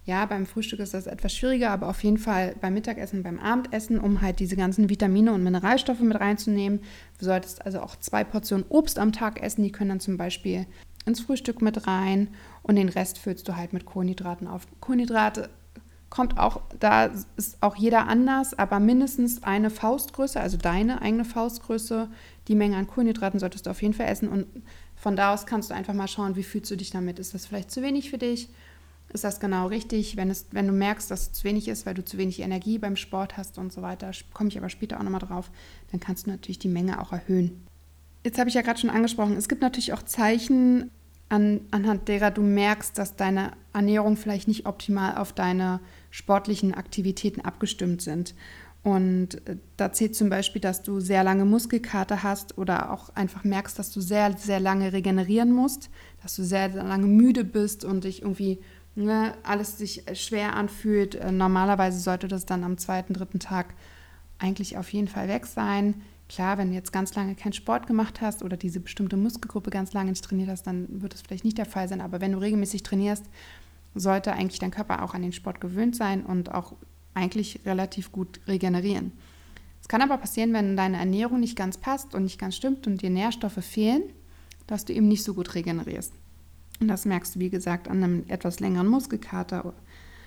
Ja, 0.06 0.26
beim 0.26 0.44
Frühstück 0.44 0.80
ist 0.80 0.92
das 0.92 1.06
etwas 1.06 1.34
schwieriger, 1.34 1.70
aber 1.70 1.88
auf 1.88 2.04
jeden 2.04 2.18
Fall 2.18 2.54
beim 2.60 2.74
Mittagessen, 2.74 3.22
beim 3.22 3.38
Abendessen, 3.38 3.98
um 3.98 4.20
halt 4.20 4.38
diese 4.38 4.54
ganzen 4.54 4.90
Vitamine 4.90 5.32
und 5.32 5.42
Mineralstoffe 5.42 6.00
mit 6.00 6.20
reinzunehmen. 6.20 6.80
Du 7.18 7.24
solltest 7.24 7.64
also 7.64 7.80
auch 7.80 7.96
zwei 7.96 8.22
Portionen 8.22 8.66
Obst 8.68 8.98
am 8.98 9.12
Tag 9.12 9.42
essen, 9.42 9.62
die 9.62 9.72
können 9.72 9.90
dann 9.90 10.00
zum 10.00 10.18
Beispiel 10.18 10.66
ins 11.06 11.20
Frühstück 11.20 11.62
mit 11.62 11.86
rein 11.86 12.28
und 12.62 12.76
den 12.76 12.90
Rest 12.90 13.18
füllst 13.18 13.48
du 13.48 13.56
halt 13.56 13.72
mit 13.72 13.86
Kohlenhydraten 13.86 14.46
auf. 14.46 14.66
Kohlenhydrate 14.80 15.48
kommt 16.10 16.38
auch, 16.38 16.60
da 16.78 17.06
ist 17.36 17.56
auch 17.62 17.74
jeder 17.74 18.06
anders, 18.06 18.56
aber 18.56 18.80
mindestens 18.80 19.42
eine 19.42 19.70
Faustgröße, 19.70 20.38
also 20.38 20.58
deine 20.58 21.02
eigene 21.02 21.24
Faustgröße, 21.24 22.08
die 22.46 22.54
Menge 22.54 22.76
an 22.76 22.86
Kohlenhydraten 22.86 23.40
solltest 23.40 23.66
du 23.66 23.70
auf 23.70 23.82
jeden 23.82 23.94
Fall 23.94 24.06
essen 24.06 24.28
und 24.28 24.46
von 24.94 25.16
da 25.16 25.34
aus 25.34 25.46
kannst 25.46 25.70
du 25.70 25.74
einfach 25.74 25.94
mal 25.94 26.08
schauen, 26.08 26.36
wie 26.36 26.44
fühlst 26.44 26.70
du 26.70 26.76
dich 26.76 26.90
damit. 26.90 27.18
Ist 27.18 27.34
das 27.34 27.46
vielleicht 27.46 27.70
zu 27.70 27.82
wenig 27.82 28.10
für 28.10 28.18
dich? 28.18 28.48
Ist 29.14 29.24
das 29.24 29.40
genau 29.40 29.68
richtig. 29.68 30.16
Wenn, 30.16 30.28
es, 30.28 30.46
wenn 30.50 30.66
du 30.66 30.72
merkst, 30.72 31.10
dass 31.10 31.22
es 31.22 31.32
zu 31.32 31.44
wenig 31.44 31.68
ist, 31.68 31.86
weil 31.86 31.94
du 31.94 32.04
zu 32.04 32.18
wenig 32.18 32.40
Energie 32.40 32.78
beim 32.78 32.96
Sport 32.96 33.36
hast 33.36 33.58
und 33.58 33.72
so 33.72 33.80
weiter, 33.80 34.10
komme 34.32 34.48
ich 34.48 34.58
aber 34.58 34.68
später 34.68 34.98
auch 34.98 35.04
nochmal 35.04 35.20
drauf, 35.20 35.50
dann 35.90 36.00
kannst 36.00 36.26
du 36.26 36.30
natürlich 36.30 36.58
die 36.58 36.68
Menge 36.68 37.00
auch 37.00 37.12
erhöhen. 37.12 37.64
Jetzt 38.24 38.38
habe 38.38 38.48
ich 38.48 38.54
ja 38.54 38.62
gerade 38.62 38.80
schon 38.80 38.90
angesprochen, 38.90 39.36
es 39.36 39.48
gibt 39.48 39.62
natürlich 39.62 39.92
auch 39.92 40.02
Zeichen, 40.02 40.90
an, 41.28 41.62
anhand 41.70 42.08
derer 42.08 42.30
du 42.30 42.42
merkst, 42.42 42.98
dass 42.98 43.16
deine 43.16 43.52
Ernährung 43.72 44.16
vielleicht 44.16 44.46
nicht 44.46 44.66
optimal 44.66 45.16
auf 45.16 45.32
deine 45.32 45.80
sportlichen 46.10 46.74
Aktivitäten 46.74 47.40
abgestimmt 47.40 48.02
sind. 48.02 48.34
Und 48.82 49.46
äh, 49.48 49.56
da 49.78 49.92
zählt 49.92 50.14
zum 50.14 50.28
Beispiel, 50.28 50.60
dass 50.60 50.82
du 50.82 51.00
sehr 51.00 51.24
lange 51.24 51.46
Muskelkater 51.46 52.22
hast 52.22 52.58
oder 52.58 52.92
auch 52.92 53.08
einfach 53.14 53.42
merkst, 53.42 53.78
dass 53.78 53.90
du 53.90 54.00
sehr, 54.00 54.36
sehr 54.36 54.60
lange 54.60 54.92
regenerieren 54.92 55.52
musst, 55.52 55.88
dass 56.22 56.36
du 56.36 56.44
sehr, 56.44 56.70
sehr 56.70 56.84
lange 56.84 57.06
müde 57.06 57.44
bist 57.44 57.84
und 57.84 58.04
dich 58.04 58.22
irgendwie 58.22 58.60
ne, 58.94 59.34
alles 59.42 59.78
sich 59.78 60.04
schwer 60.14 60.54
anfühlt. 60.54 61.14
Äh, 61.14 61.32
normalerweise 61.32 61.98
sollte 61.98 62.28
das 62.28 62.46
dann 62.46 62.64
am 62.64 62.78
zweiten, 62.78 63.14
dritten 63.14 63.40
Tag 63.40 63.74
eigentlich 64.38 64.76
auf 64.76 64.92
jeden 64.92 65.08
Fall 65.08 65.28
weg 65.28 65.46
sein. 65.46 66.02
Klar, 66.28 66.58
wenn 66.58 66.70
du 66.70 66.74
jetzt 66.74 66.92
ganz 66.92 67.14
lange 67.14 67.34
keinen 67.34 67.52
Sport 67.52 67.86
gemacht 67.86 68.20
hast 68.20 68.42
oder 68.42 68.56
diese 68.56 68.80
bestimmte 68.80 69.16
Muskelgruppe 69.16 69.70
ganz 69.70 69.92
lange 69.92 70.10
nicht 70.10 70.24
trainiert 70.24 70.48
hast, 70.48 70.66
dann 70.66 70.86
wird 71.02 71.14
es 71.14 71.22
vielleicht 71.22 71.44
nicht 71.44 71.58
der 71.58 71.66
Fall 71.66 71.88
sein. 71.88 72.00
Aber 72.00 72.20
wenn 72.20 72.32
du 72.32 72.38
regelmäßig 72.38 72.82
trainierst, 72.82 73.24
sollte 73.94 74.32
eigentlich 74.32 74.58
dein 74.58 74.70
Körper 74.70 75.02
auch 75.02 75.14
an 75.14 75.22
den 75.22 75.32
Sport 75.32 75.60
gewöhnt 75.60 75.94
sein 75.94 76.24
und 76.24 76.52
auch 76.52 76.74
eigentlich 77.12 77.60
relativ 77.64 78.10
gut 78.10 78.40
regenerieren. 78.48 79.12
Es 79.80 79.88
kann 79.88 80.02
aber 80.02 80.16
passieren, 80.16 80.52
wenn 80.54 80.76
deine 80.76 80.96
Ernährung 80.96 81.40
nicht 81.40 81.56
ganz 81.56 81.76
passt 81.76 82.14
und 82.14 82.24
nicht 82.24 82.40
ganz 82.40 82.56
stimmt 82.56 82.86
und 82.86 83.02
dir 83.02 83.10
Nährstoffe 83.10 83.62
fehlen, 83.62 84.02
dass 84.66 84.86
du 84.86 84.94
eben 84.94 85.08
nicht 85.08 85.22
so 85.22 85.34
gut 85.34 85.54
regenerierst. 85.54 86.12
Und 86.80 86.88
das 86.88 87.04
merkst 87.04 87.36
du, 87.36 87.40
wie 87.40 87.50
gesagt, 87.50 87.88
an 87.88 88.02
einem 88.02 88.24
etwas 88.28 88.60
längeren 88.60 88.88
Muskelkater. 88.88 89.74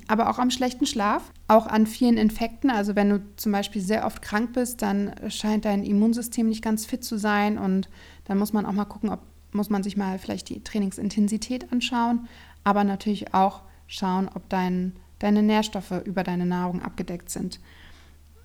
Aber 0.07 0.29
auch 0.29 0.39
am 0.39 0.51
schlechten 0.51 0.85
Schlaf, 0.85 1.31
auch 1.47 1.67
an 1.67 1.85
vielen 1.85 2.17
Infekten. 2.17 2.69
Also 2.69 2.95
wenn 2.95 3.09
du 3.09 3.21
zum 3.35 3.51
Beispiel 3.51 3.81
sehr 3.81 4.05
oft 4.05 4.21
krank 4.21 4.53
bist, 4.53 4.81
dann 4.81 5.13
scheint 5.27 5.65
dein 5.65 5.83
Immunsystem 5.83 6.47
nicht 6.47 6.63
ganz 6.63 6.85
fit 6.85 7.03
zu 7.03 7.17
sein. 7.17 7.57
Und 7.57 7.89
dann 8.25 8.37
muss 8.37 8.53
man 8.53 8.65
auch 8.65 8.71
mal 8.71 8.85
gucken, 8.85 9.09
ob 9.09 9.19
muss 9.51 9.69
man 9.69 9.83
sich 9.83 9.97
mal 9.97 10.19
vielleicht 10.19 10.49
die 10.49 10.63
Trainingsintensität 10.63 11.71
anschauen, 11.71 12.27
aber 12.63 12.83
natürlich 12.83 13.33
auch 13.33 13.61
schauen, 13.87 14.29
ob 14.33 14.47
dein, 14.49 14.93
deine 15.19 15.41
Nährstoffe 15.41 16.01
über 16.05 16.23
deine 16.23 16.45
Nahrung 16.45 16.81
abgedeckt 16.81 17.29
sind. 17.29 17.59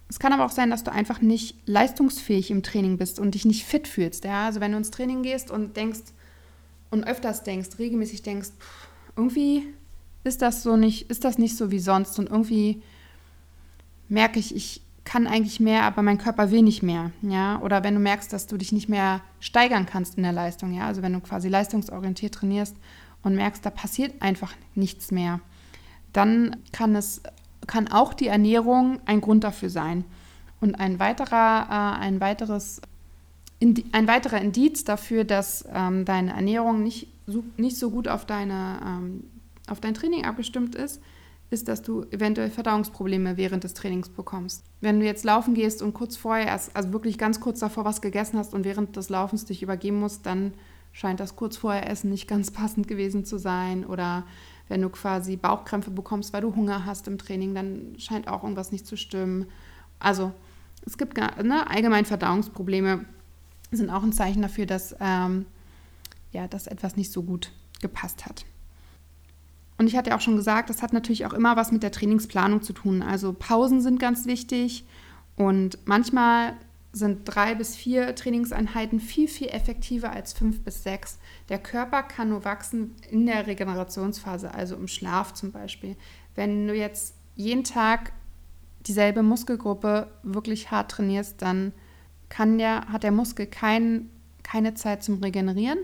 Es 0.09 0.18
kann 0.18 0.32
aber 0.32 0.44
auch 0.44 0.50
sein, 0.50 0.71
dass 0.71 0.85
du 0.85 0.92
einfach 0.92 1.21
nicht 1.21 1.56
leistungsfähig 1.66 2.50
im 2.50 2.62
Training 2.62 2.99
bist 2.99 3.18
und 3.18 3.35
dich 3.35 3.44
nicht 3.44 3.64
fit 3.64 3.88
fühlst. 3.88 4.25
Ja? 4.25 4.47
Also 4.47 4.61
wenn 4.61 4.73
du 4.73 4.78
ins 4.78 4.90
Training 4.90 5.23
gehst 5.23 5.50
und 5.50 5.76
denkst, 5.76 6.00
und 6.92 7.04
öfters 7.04 7.42
denkst, 7.42 7.70
regelmäßig 7.78 8.22
denkst, 8.22 8.50
pff, 8.58 8.88
irgendwie 9.16 9.64
ist 10.22 10.40
das 10.40 10.62
so 10.62 10.76
nicht, 10.76 11.11
ist 11.11 11.25
das 11.25 11.38
nicht 11.38 11.56
so 11.56 11.72
wie 11.72 11.80
sonst 11.80 12.18
und 12.20 12.30
irgendwie 12.30 12.80
merke 14.08 14.38
ich, 14.38 14.54
ich 14.54 14.82
kann 15.04 15.26
eigentlich 15.26 15.58
mehr, 15.58 15.82
aber 15.82 16.02
mein 16.02 16.18
Körper 16.18 16.52
will 16.52 16.62
nicht 16.62 16.84
mehr, 16.84 17.11
ja, 17.22 17.61
oder 17.61 17.82
wenn 17.82 17.94
du 17.94 18.00
merkst, 18.00 18.32
dass 18.32 18.46
du 18.46 18.56
dich 18.56 18.70
nicht 18.70 18.88
mehr 18.88 19.20
steigern 19.40 19.87
kannst 19.87 20.16
in 20.16 20.22
der 20.22 20.32
Leistung, 20.32 20.72
ja, 20.72 20.87
also 20.87 21.02
wenn 21.02 21.12
du 21.12 21.18
quasi 21.18 21.49
leistungsorientiert 21.49 22.34
trainierst 22.34 22.76
und 23.25 23.34
merkst, 23.34 23.66
da 23.66 23.70
passiert 23.70 24.22
einfach 24.22 24.54
nichts 24.76 25.11
mehr, 25.11 25.40
dann 26.12 26.56
kann 26.70 26.94
es 26.94 27.22
kann 27.66 27.88
auch 27.88 28.14
die 28.14 28.28
Ernährung 28.28 29.00
ein 29.06 29.20
Grund 29.20 29.44
dafür 29.44 29.70
sein. 29.70 30.04
Und 30.61 30.76
ein 30.76 30.99
weiterer, 30.99 31.66
äh, 31.68 32.04
ein 32.04 32.20
weiteres 32.20 32.80
ein 33.62 34.09
weiterer 34.09 34.40
Indiz 34.40 34.85
dafür, 34.85 35.25
dass 35.25 35.64
ähm, 35.73 36.04
deine 36.04 36.33
Ernährung 36.33 36.83
nicht 36.83 37.09
so, 37.26 37.45
nicht 37.57 37.76
so 37.76 37.90
gut 37.90 38.09
auf, 38.09 38.26
deine, 38.26 38.81
ähm, 38.85 39.25
auf 39.69 39.81
dein 39.81 39.95
Training 39.95 40.25
abgestimmt 40.25 40.75
ist, 40.75 41.00
ist, 41.50 41.69
dass 41.69 41.83
du 41.83 42.04
eventuell 42.11 42.50
Verdauungsprobleme 42.50 43.37
während 43.37 43.64
des 43.64 43.75
Trainings 43.75 44.09
bekommst. 44.09 44.64
Wenn 44.81 45.00
du 45.00 45.07
jetzt 45.07 45.25
laufen 45.25 45.54
gehst 45.54 45.83
und 45.83 45.92
kurz 45.92 46.16
vorher 46.16 46.47
erst, 46.47 46.75
also 46.75 46.92
wirklich 46.92 47.19
ganz 47.19 47.40
kurz 47.40 47.61
davor 47.61 47.85
was 47.85 48.00
gegessen 48.00 48.38
hast 48.38 48.54
und 48.54 48.64
während 48.64 48.97
des 48.97 49.11
Laufens 49.11 49.45
dich 49.45 49.62
übergeben 49.62 50.00
musst, 50.00 50.26
dann 50.26 50.54
scheint 50.92 51.21
das 51.21 51.37
kurz 51.37 51.57
vorher 51.57 51.88
Essen 51.88 52.11
nicht 52.11 52.26
ganz 52.26 52.50
passend 52.52 52.88
gewesen 52.88 53.25
zu 53.25 53.38
sein. 53.38 53.85
Oder 53.85 54.25
wenn 54.69 54.81
du 54.81 54.88
quasi 54.88 55.37
Bauchkrämpfe 55.37 55.90
bekommst, 55.90 56.33
weil 56.33 56.40
du 56.40 56.57
Hunger 56.57 56.87
hast 56.87 57.07
im 57.07 57.19
Training, 57.19 57.54
dann 57.54 57.95
scheint 57.99 58.28
auch 58.28 58.42
irgendwas 58.42 58.73
nicht 58.73 58.87
zu 58.87 58.97
stimmen. 58.97 59.47
Also 59.99 60.33
es 60.85 60.97
gibt 60.97 61.16
ne, 61.16 61.69
allgemein 61.71 62.07
Verdauungsprobleme 62.07 63.04
sind 63.76 63.90
auch 63.90 64.02
ein 64.02 64.12
Zeichen 64.12 64.42
dafür, 64.42 64.66
dass, 64.66 64.94
ähm, 65.00 65.46
ja, 66.32 66.46
dass 66.48 66.66
etwas 66.66 66.96
nicht 66.96 67.12
so 67.12 67.22
gut 67.22 67.52
gepasst 67.80 68.26
hat. 68.26 68.44
Und 69.78 69.86
ich 69.86 69.96
hatte 69.96 70.10
ja 70.10 70.16
auch 70.16 70.20
schon 70.20 70.36
gesagt, 70.36 70.70
das 70.70 70.82
hat 70.82 70.92
natürlich 70.92 71.26
auch 71.26 71.32
immer 71.32 71.56
was 71.56 71.72
mit 71.72 71.82
der 71.82 71.90
Trainingsplanung 71.90 72.62
zu 72.62 72.72
tun. 72.72 73.02
Also 73.02 73.32
Pausen 73.32 73.80
sind 73.80 73.98
ganz 73.98 74.26
wichtig 74.26 74.84
und 75.36 75.78
manchmal 75.86 76.54
sind 76.92 77.22
drei 77.24 77.54
bis 77.54 77.74
vier 77.74 78.14
Trainingseinheiten 78.14 79.00
viel, 79.00 79.26
viel 79.26 79.48
effektiver 79.48 80.12
als 80.12 80.34
fünf 80.34 80.62
bis 80.62 80.82
sechs. 80.82 81.18
Der 81.48 81.58
Körper 81.58 82.02
kann 82.02 82.28
nur 82.28 82.44
wachsen 82.44 82.94
in 83.10 83.24
der 83.24 83.46
Regenerationsphase, 83.46 84.54
also 84.54 84.76
im 84.76 84.88
Schlaf 84.88 85.32
zum 85.32 85.52
Beispiel. 85.52 85.96
Wenn 86.34 86.68
du 86.68 86.74
jetzt 86.74 87.14
jeden 87.34 87.64
Tag 87.64 88.12
dieselbe 88.86 89.22
Muskelgruppe 89.22 90.12
wirklich 90.22 90.70
hart 90.70 90.90
trainierst, 90.90 91.40
dann 91.40 91.72
kann 92.32 92.56
der, 92.56 92.86
hat 92.90 93.02
der 93.02 93.12
Muskel 93.12 93.44
kein, 93.44 94.08
keine 94.42 94.72
Zeit 94.72 95.02
zum 95.02 95.22
Regenerieren 95.22 95.80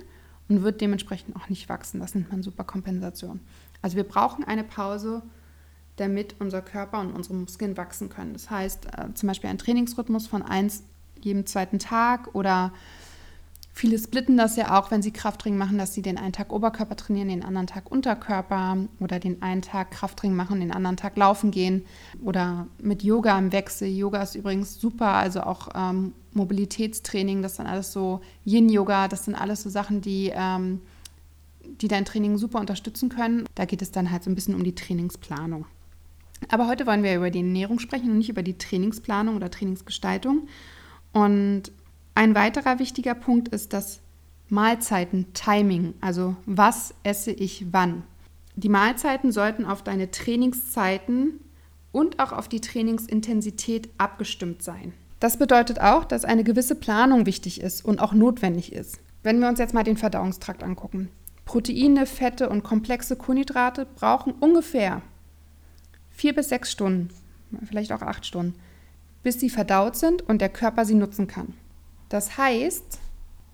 und 0.48 0.62
wird 0.62 0.80
dementsprechend 0.80 1.36
auch 1.36 1.50
nicht 1.50 1.68
wachsen. 1.68 2.00
Das 2.00 2.14
nennt 2.14 2.32
man 2.32 2.42
Superkompensation. 2.42 3.40
Also 3.82 3.98
wir 3.98 4.04
brauchen 4.04 4.44
eine 4.44 4.64
Pause, 4.64 5.20
damit 5.96 6.36
unser 6.38 6.62
Körper 6.62 7.00
und 7.00 7.12
unsere 7.12 7.34
Muskeln 7.34 7.76
wachsen 7.76 8.08
können. 8.08 8.32
Das 8.32 8.48
heißt 8.48 8.86
äh, 8.86 9.12
zum 9.12 9.26
Beispiel 9.26 9.50
ein 9.50 9.58
Trainingsrhythmus 9.58 10.26
von 10.26 10.40
eins 10.40 10.84
jedem 11.20 11.44
zweiten 11.44 11.78
Tag 11.78 12.34
oder 12.34 12.72
Viele 13.78 13.96
splitten 13.96 14.36
das 14.36 14.56
ja 14.56 14.76
auch, 14.76 14.90
wenn 14.90 15.02
sie 15.02 15.12
Krafttraining 15.12 15.56
machen, 15.56 15.78
dass 15.78 15.94
sie 15.94 16.02
den 16.02 16.18
einen 16.18 16.32
Tag 16.32 16.52
Oberkörper 16.52 16.96
trainieren, 16.96 17.28
den 17.28 17.44
anderen 17.44 17.68
Tag 17.68 17.92
Unterkörper 17.92 18.76
oder 18.98 19.20
den 19.20 19.40
einen 19.40 19.62
Tag 19.62 19.92
Krafttraining 19.92 20.36
machen, 20.36 20.58
den 20.58 20.72
anderen 20.72 20.96
Tag 20.96 21.16
laufen 21.16 21.52
gehen 21.52 21.84
oder 22.20 22.66
mit 22.82 23.04
Yoga 23.04 23.38
im 23.38 23.52
Wechsel. 23.52 23.86
Yoga 23.86 24.20
ist 24.20 24.34
übrigens 24.34 24.80
super, 24.80 25.12
also 25.12 25.42
auch 25.42 25.68
ähm, 25.76 26.12
Mobilitätstraining, 26.32 27.40
das 27.40 27.54
sind 27.54 27.68
alles 27.68 27.92
so 27.92 28.20
Yin-Yoga, 28.44 29.06
das 29.06 29.26
sind 29.26 29.36
alles 29.36 29.62
so 29.62 29.70
Sachen, 29.70 30.00
die, 30.00 30.32
ähm, 30.34 30.80
die 31.80 31.86
dein 31.86 32.04
Training 32.04 32.36
super 32.36 32.58
unterstützen 32.58 33.10
können. 33.10 33.44
Da 33.54 33.64
geht 33.64 33.80
es 33.80 33.92
dann 33.92 34.10
halt 34.10 34.24
so 34.24 34.30
ein 34.30 34.34
bisschen 34.34 34.56
um 34.56 34.64
die 34.64 34.74
Trainingsplanung. 34.74 35.66
Aber 36.48 36.66
heute 36.66 36.84
wollen 36.84 37.04
wir 37.04 37.14
über 37.14 37.30
die 37.30 37.38
Ernährung 37.38 37.78
sprechen 37.78 38.10
und 38.10 38.18
nicht 38.18 38.28
über 38.28 38.42
die 38.42 38.58
Trainingsplanung 38.58 39.36
oder 39.36 39.52
Trainingsgestaltung. 39.52 40.48
Und 41.12 41.70
ein 42.18 42.34
weiterer 42.34 42.80
wichtiger 42.80 43.14
Punkt 43.14 43.46
ist 43.46 43.72
das 43.72 44.00
Mahlzeiten-Timing, 44.48 45.94
also 46.00 46.34
was 46.46 46.92
esse 47.04 47.30
ich 47.30 47.66
wann. 47.70 48.02
Die 48.56 48.68
Mahlzeiten 48.68 49.30
sollten 49.30 49.64
auf 49.64 49.84
deine 49.84 50.10
Trainingszeiten 50.10 51.38
und 51.92 52.18
auch 52.18 52.32
auf 52.32 52.48
die 52.48 52.60
Trainingsintensität 52.60 53.88
abgestimmt 53.98 54.64
sein. 54.64 54.94
Das 55.20 55.36
bedeutet 55.36 55.80
auch, 55.80 56.04
dass 56.04 56.24
eine 56.24 56.42
gewisse 56.42 56.74
Planung 56.74 57.24
wichtig 57.24 57.60
ist 57.60 57.84
und 57.84 58.00
auch 58.00 58.12
notwendig 58.12 58.72
ist. 58.72 58.98
Wenn 59.22 59.38
wir 59.38 59.48
uns 59.48 59.60
jetzt 59.60 59.74
mal 59.74 59.84
den 59.84 59.96
Verdauungstrakt 59.96 60.64
angucken. 60.64 61.10
Proteine, 61.44 62.04
Fette 62.04 62.48
und 62.48 62.64
komplexe 62.64 63.14
Kohlenhydrate 63.14 63.86
brauchen 63.94 64.32
ungefähr 64.40 65.02
vier 66.10 66.34
bis 66.34 66.48
sechs 66.48 66.72
Stunden, 66.72 67.10
vielleicht 67.64 67.92
auch 67.92 68.02
acht 68.02 68.26
Stunden, 68.26 68.56
bis 69.22 69.38
sie 69.38 69.50
verdaut 69.50 69.94
sind 69.94 70.22
und 70.22 70.40
der 70.40 70.48
Körper 70.48 70.84
sie 70.84 70.96
nutzen 70.96 71.28
kann. 71.28 71.54
Das 72.08 72.38
heißt, 72.38 72.98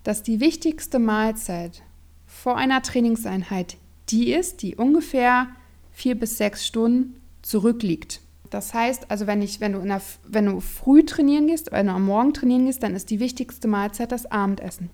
dass 0.03 0.23
die 0.23 0.39
wichtigste 0.39 0.99
Mahlzeit 0.99 1.83
vor 2.25 2.57
einer 2.57 2.81
Trainingseinheit 2.81 3.77
die 4.09 4.31
ist, 4.33 4.61
die 4.61 4.75
ungefähr 4.75 5.47
vier 5.91 6.19
bis 6.19 6.37
sechs 6.37 6.65
Stunden 6.65 7.19
zurückliegt. 7.41 8.21
Das 8.49 8.73
heißt, 8.73 9.09
also 9.09 9.27
wenn, 9.27 9.41
ich, 9.41 9.59
wenn, 9.59 9.73
du 9.73 9.81
der, 9.81 10.01
wenn 10.27 10.45
du 10.45 10.59
früh 10.59 11.03
trainieren 11.03 11.47
gehst, 11.47 11.71
wenn 11.71 11.87
du 11.87 11.93
am 11.93 12.05
Morgen 12.05 12.33
trainieren 12.33 12.65
gehst, 12.65 12.83
dann 12.83 12.95
ist 12.95 13.09
die 13.09 13.19
wichtigste 13.19 13.67
Mahlzeit 13.67 14.11
das 14.11 14.27
Abendessen. 14.31 14.89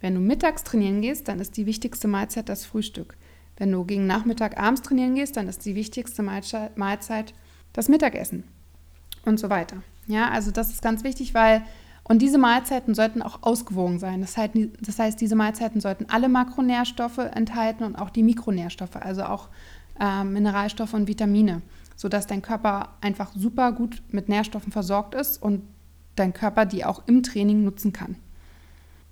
Wenn 0.00 0.14
du 0.14 0.20
mittags 0.20 0.64
trainieren 0.64 1.00
gehst, 1.00 1.28
dann 1.28 1.40
ist 1.40 1.56
die 1.56 1.66
wichtigste 1.66 2.08
Mahlzeit 2.08 2.48
das 2.48 2.64
Frühstück. 2.64 3.16
Wenn 3.56 3.72
du 3.72 3.84
gegen 3.84 4.06
Nachmittag 4.06 4.58
abends 4.58 4.82
trainieren 4.82 5.14
gehst, 5.14 5.36
dann 5.36 5.48
ist 5.48 5.64
die 5.64 5.74
wichtigste 5.74 6.22
Mahlzeit 6.22 7.34
das 7.72 7.88
Mittagessen 7.88 8.44
und 9.24 9.38
so 9.38 9.50
weiter. 9.50 9.82
Ja, 10.06 10.30
also 10.30 10.50
das 10.50 10.70
ist 10.70 10.82
ganz 10.82 11.04
wichtig, 11.04 11.34
weil 11.34 11.62
und 12.06 12.20
diese 12.20 12.38
Mahlzeiten 12.38 12.94
sollten 12.94 13.22
auch 13.22 13.38
ausgewogen 13.42 13.98
sein. 13.98 14.20
Das 14.20 14.36
heißt, 14.36 15.20
diese 15.20 15.36
Mahlzeiten 15.36 15.80
sollten 15.80 16.06
alle 16.10 16.28
Makronährstoffe 16.28 17.18
enthalten 17.18 17.82
und 17.82 17.96
auch 17.96 18.10
die 18.10 18.22
Mikronährstoffe, 18.22 18.96
also 18.96 19.24
auch 19.24 19.48
äh, 19.98 20.22
Mineralstoffe 20.22 20.92
und 20.92 21.08
Vitamine, 21.08 21.62
sodass 21.96 22.26
dein 22.26 22.42
Körper 22.42 22.90
einfach 23.00 23.32
super 23.34 23.72
gut 23.72 24.02
mit 24.10 24.28
Nährstoffen 24.28 24.70
versorgt 24.70 25.14
ist 25.14 25.42
und 25.42 25.62
dein 26.14 26.34
Körper 26.34 26.66
die 26.66 26.84
auch 26.84 27.02
im 27.06 27.22
Training 27.22 27.64
nutzen 27.64 27.92
kann. 27.92 28.16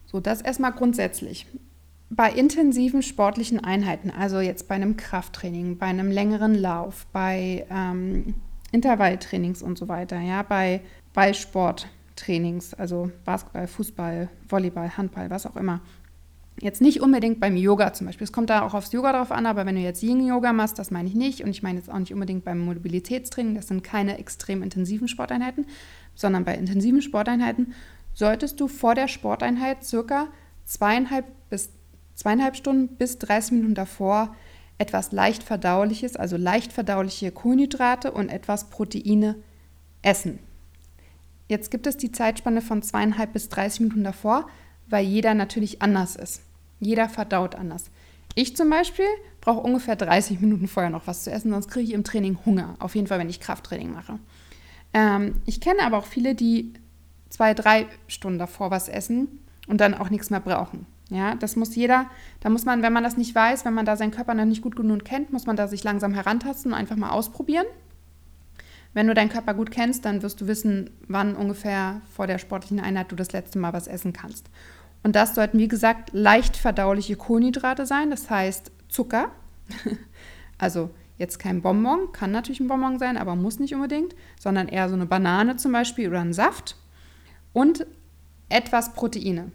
So, 0.06 0.20
das 0.20 0.42
erstmal 0.42 0.72
grundsätzlich. 0.72 1.46
Bei 2.11 2.30
intensiven 2.30 3.02
sportlichen 3.02 3.64
Einheiten, 3.64 4.11
also 4.11 4.40
jetzt 4.40 4.68
bei 4.68 4.75
einem 4.75 4.99
Krafttraining, 4.99 5.78
bei 5.78 5.87
einem 5.87 6.11
längeren 6.11 6.54
Lauf, 6.54 7.06
bei 7.11 7.66
ähm, 7.70 8.34
Intervalltrainings 8.70 9.62
und 9.62 9.78
so 9.78 9.88
weiter, 9.88 10.20
ja, 10.20 10.42
bei 10.42 10.82
Ballsport, 11.14 11.88
Trainings, 12.16 12.75
also 12.75 13.11
Basketball, 13.25 13.66
Fußball, 13.66 14.28
Volleyball, 14.49 14.97
Handball, 14.97 15.31
was 15.31 15.47
auch 15.47 15.57
immer. 15.57 15.81
Jetzt 16.61 16.83
nicht 16.83 17.00
unbedingt 17.00 17.40
beim 17.40 17.57
Yoga 17.57 17.92
zum 17.92 18.07
Beispiel. 18.07 18.25
Es 18.25 18.33
kommt 18.33 18.50
da 18.50 18.62
auch 18.62 18.75
aufs 18.75 18.92
Yoga 18.92 19.12
drauf 19.12 19.33
an, 19.33 19.47
aber 19.47 19.64
wenn 19.66 19.75
du 19.75 19.81
jetzt 19.81 20.02
Yin-Yoga 20.02 20.52
machst, 20.52 20.78
das 20.78 20.90
meine 20.90 21.09
ich 21.09 21.14
nicht. 21.14 21.42
Und 21.42 21.50
ich 21.50 21.62
meine 21.62 21.78
jetzt 21.78 21.90
auch 21.90 21.99
nicht 21.99 22.12
unbedingt 22.12 22.45
beim 22.45 22.61
Mobilitätstraining. 22.61 23.54
Das 23.54 23.69
sind 23.69 23.83
keine 23.83 24.19
extrem 24.19 24.62
intensiven 24.62 25.09
Sporteinheiten, 25.09 25.66
sondern 26.14 26.45
bei 26.45 26.54
intensiven 26.54 27.02
Sporteinheiten 27.02 27.75
solltest 28.12 28.61
du 28.61 28.69
vor 28.69 28.95
der 28.95 29.09
Sporteinheit 29.09 29.83
circa 29.83 30.28
zweieinhalb 30.64 31.25
bis 31.49 31.71
zweieinhalb 32.14 32.57
Stunden 32.57 32.97
bis 32.97 33.19
30 33.19 33.52
Minuten 33.52 33.75
davor 33.75 34.35
etwas 34.78 35.12
leicht 35.12 35.42
verdauliches, 35.42 36.16
also 36.16 36.37
leicht 36.37 36.73
verdauliche 36.73 37.31
Kohlenhydrate 37.31 38.12
und 38.12 38.28
etwas 38.28 38.69
Proteine 38.69 39.37
essen. 40.02 40.38
Jetzt 41.49 41.70
gibt 41.70 41.87
es 41.87 41.96
die 41.96 42.12
Zeitspanne 42.12 42.62
von 42.62 42.82
zweieinhalb 42.82 43.32
bis 43.32 43.49
30 43.49 43.80
Minuten 43.80 44.04
davor, 44.04 44.49
weil 44.88 45.04
jeder 45.04 45.34
natürlich 45.34 45.82
anders 45.82 46.16
ist. 46.16 46.42
Jeder 46.80 47.08
verdaut 47.08 47.54
anders. 47.54 47.90
Ich 48.34 48.56
zum 48.56 48.70
Beispiel 48.70 49.06
brauche 49.40 49.61
ungefähr 49.61 49.96
30 49.96 50.40
Minuten 50.40 50.68
vorher 50.68 50.90
noch 50.90 51.06
was 51.06 51.25
zu 51.25 51.30
essen, 51.30 51.50
sonst 51.50 51.68
kriege 51.68 51.84
ich 51.84 51.92
im 51.92 52.04
Training 52.04 52.38
Hunger. 52.46 52.76
Auf 52.78 52.94
jeden 52.94 53.06
Fall, 53.06 53.18
wenn 53.18 53.28
ich 53.28 53.40
Krafttraining 53.40 53.92
mache. 53.92 54.18
Ähm, 54.94 55.34
ich 55.46 55.61
kenne 55.61 55.82
aber 55.82 55.99
auch 55.99 56.06
viele, 56.06 56.34
die 56.34 56.72
zwei, 57.28 57.54
drei 57.54 57.87
Stunden 58.08 58.38
davor 58.38 58.70
was 58.70 58.88
essen 58.88 59.40
und 59.66 59.80
dann 59.80 59.94
auch 59.94 60.11
nichts 60.11 60.30
mehr 60.30 60.40
brauchen. 60.40 60.87
Ja, 61.11 61.34
das 61.34 61.56
muss 61.56 61.75
jeder, 61.75 62.06
da 62.40 62.49
muss 62.49 62.64
man, 62.64 62.82
wenn 62.82 62.92
man 62.92 63.02
das 63.02 63.18
nicht 63.18 63.34
weiß, 63.34 63.66
wenn 63.66 63.75
man 63.75 63.84
da 63.84 63.96
seinen 63.96 64.12
Körper 64.12 64.32
noch 64.32 64.46
nicht 64.46 64.62
gut 64.62 64.76
genug 64.76 65.04
kennt, 65.04 65.32
muss 65.32 65.44
man 65.44 65.56
da 65.56 65.68
sich 65.68 65.84
langsam 65.84 66.14
herantasten 66.14 66.72
und 66.72 66.78
einfach 66.78 66.96
mal 66.96 67.11
ausprobieren. 67.11 67.66
Wenn 68.94 69.06
du 69.06 69.14
deinen 69.14 69.30
Körper 69.30 69.54
gut 69.54 69.70
kennst, 69.70 70.04
dann 70.04 70.22
wirst 70.22 70.40
du 70.40 70.46
wissen, 70.46 70.90
wann 71.08 71.34
ungefähr 71.34 72.02
vor 72.14 72.26
der 72.26 72.38
sportlichen 72.38 72.80
Einheit 72.80 73.11
du 73.11 73.16
das 73.16 73.32
letzte 73.32 73.58
Mal 73.58 73.72
was 73.72 73.87
essen 73.87 74.12
kannst. 74.12 74.50
Und 75.02 75.16
das 75.16 75.34
sollten, 75.34 75.58
wie 75.58 75.68
gesagt, 75.68 76.11
leicht 76.12 76.56
verdauliche 76.56 77.16
Kohlenhydrate 77.16 77.87
sein, 77.87 78.11
das 78.11 78.30
heißt 78.30 78.70
Zucker. 78.88 79.30
also 80.58 80.90
jetzt 81.18 81.38
kein 81.38 81.62
Bonbon, 81.62 82.12
kann 82.12 82.30
natürlich 82.30 82.61
ein 82.61 82.68
Bonbon 82.68 82.99
sein, 82.99 83.16
aber 83.16 83.34
muss 83.34 83.58
nicht 83.58 83.75
unbedingt, 83.75 84.14
sondern 84.38 84.68
eher 84.68 84.88
so 84.88 84.94
eine 84.94 85.06
Banane 85.06 85.56
zum 85.56 85.72
Beispiel 85.72 86.08
oder 86.08 86.20
ein 86.20 86.32
Saft 86.32 86.76
und 87.52 87.87
etwas 88.49 88.92
Proteine. 88.92 89.50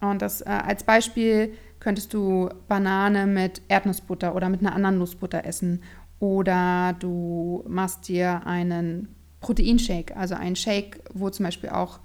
Und 0.00 0.22
das 0.22 0.42
äh, 0.42 0.48
als 0.48 0.84
Beispiel 0.84 1.54
könntest 1.80 2.14
du 2.14 2.48
Banane 2.68 3.26
mit 3.26 3.62
Erdnussbutter 3.68 4.34
oder 4.34 4.48
mit 4.48 4.60
einer 4.60 4.74
anderen 4.74 4.98
Nussbutter 4.98 5.44
essen 5.44 5.82
oder 6.18 6.94
du 6.98 7.64
machst 7.68 8.08
dir 8.08 8.46
einen 8.46 9.14
Proteinshake, 9.40 10.16
also 10.16 10.34
ein 10.34 10.56
Shake, 10.56 11.02
wo 11.12 11.28
zum 11.30 11.44
Beispiel 11.44 11.70
auch 11.70 11.98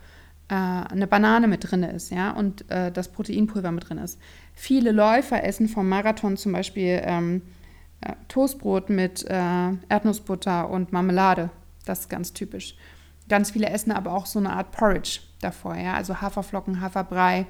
äh, 0.50 0.56
eine 0.56 1.08
Banane 1.08 1.48
mit 1.48 1.72
drin 1.72 1.84
ist, 1.84 2.12
ja, 2.12 2.32
und 2.32 2.70
äh, 2.70 2.92
das 2.92 3.08
Proteinpulver 3.10 3.72
mit 3.72 3.89
drin 3.89 3.98
ist. 3.98 4.20
Viele 4.54 4.92
Läufer 4.92 5.44
essen 5.44 5.70
vom 5.70 5.88
Marathon 5.88 6.38
zum 6.38 6.51
Beispiel 6.51 7.01
ähm, 7.04 7.42
äh, 8.01 8.13
Toastbrot 8.28 8.89
mit 8.89 9.25
äh, 9.25 9.72
Erdnussbutter 9.88 10.70
und 10.70 10.92
Marmelade. 10.92 11.50
Das 11.86 12.01
ist 12.01 12.10
ganz 12.10 12.34
typisch. 12.34 12.75
Ganz 13.30 13.51
viele 13.51 13.70
essen 13.70 13.92
aber 13.92 14.13
auch 14.13 14.25
so 14.25 14.39
eine 14.39 14.51
Art 14.51 14.72
Porridge 14.72 15.22
davor, 15.39 15.75
ja, 15.75 15.94
also 15.94 16.20
Haferflocken, 16.20 16.82
Haferbrei 16.82 17.46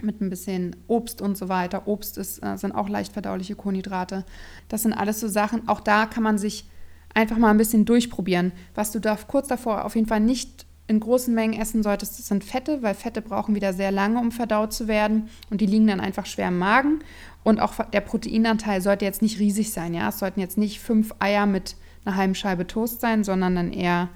mit 0.00 0.20
ein 0.20 0.30
bisschen 0.30 0.76
Obst 0.88 1.20
und 1.20 1.36
so 1.36 1.48
weiter. 1.48 1.86
Obst 1.86 2.18
ist, 2.18 2.42
äh, 2.42 2.56
sind 2.56 2.72
auch 2.72 2.88
leicht 2.88 3.12
verdauliche 3.12 3.54
Kohlenhydrate. 3.54 4.24
Das 4.68 4.82
sind 4.82 4.92
alles 4.92 5.20
so 5.20 5.28
Sachen. 5.28 5.68
Auch 5.68 5.80
da 5.80 6.06
kann 6.06 6.22
man 6.22 6.38
sich 6.38 6.68
einfach 7.14 7.36
mal 7.36 7.50
ein 7.50 7.58
bisschen 7.58 7.84
durchprobieren. 7.84 8.52
Was 8.74 8.92
du 8.92 8.98
da 8.98 9.16
kurz 9.26 9.48
davor 9.48 9.84
auf 9.84 9.94
jeden 9.94 10.08
Fall 10.08 10.20
nicht 10.20 10.66
in 10.88 11.00
großen 11.00 11.34
Mengen 11.34 11.58
essen 11.58 11.82
solltest, 11.82 12.24
sind 12.26 12.44
Fette, 12.44 12.82
weil 12.82 12.94
Fette 12.94 13.22
brauchen 13.22 13.54
wieder 13.54 13.72
sehr 13.72 13.92
lange, 13.92 14.18
um 14.18 14.32
verdaut 14.32 14.72
zu 14.72 14.88
werden 14.88 15.28
und 15.50 15.60
die 15.60 15.66
liegen 15.66 15.86
dann 15.86 16.00
einfach 16.00 16.26
schwer 16.26 16.48
im 16.48 16.58
Magen. 16.58 16.98
Und 17.44 17.60
auch 17.60 17.74
der 17.90 18.00
Proteinanteil 18.00 18.80
sollte 18.80 19.04
jetzt 19.04 19.22
nicht 19.22 19.38
riesig 19.38 19.72
sein, 19.72 19.94
ja. 19.94 20.08
Es 20.08 20.18
sollten 20.18 20.40
jetzt 20.40 20.58
nicht 20.58 20.80
fünf 20.80 21.14
Eier 21.18 21.46
mit 21.46 21.76
einer 22.04 22.16
halben 22.16 22.34
Scheibe 22.34 22.66
Toast 22.66 23.00
sein, 23.00 23.24
sondern 23.24 23.54
dann 23.54 23.72
eher 23.72 24.08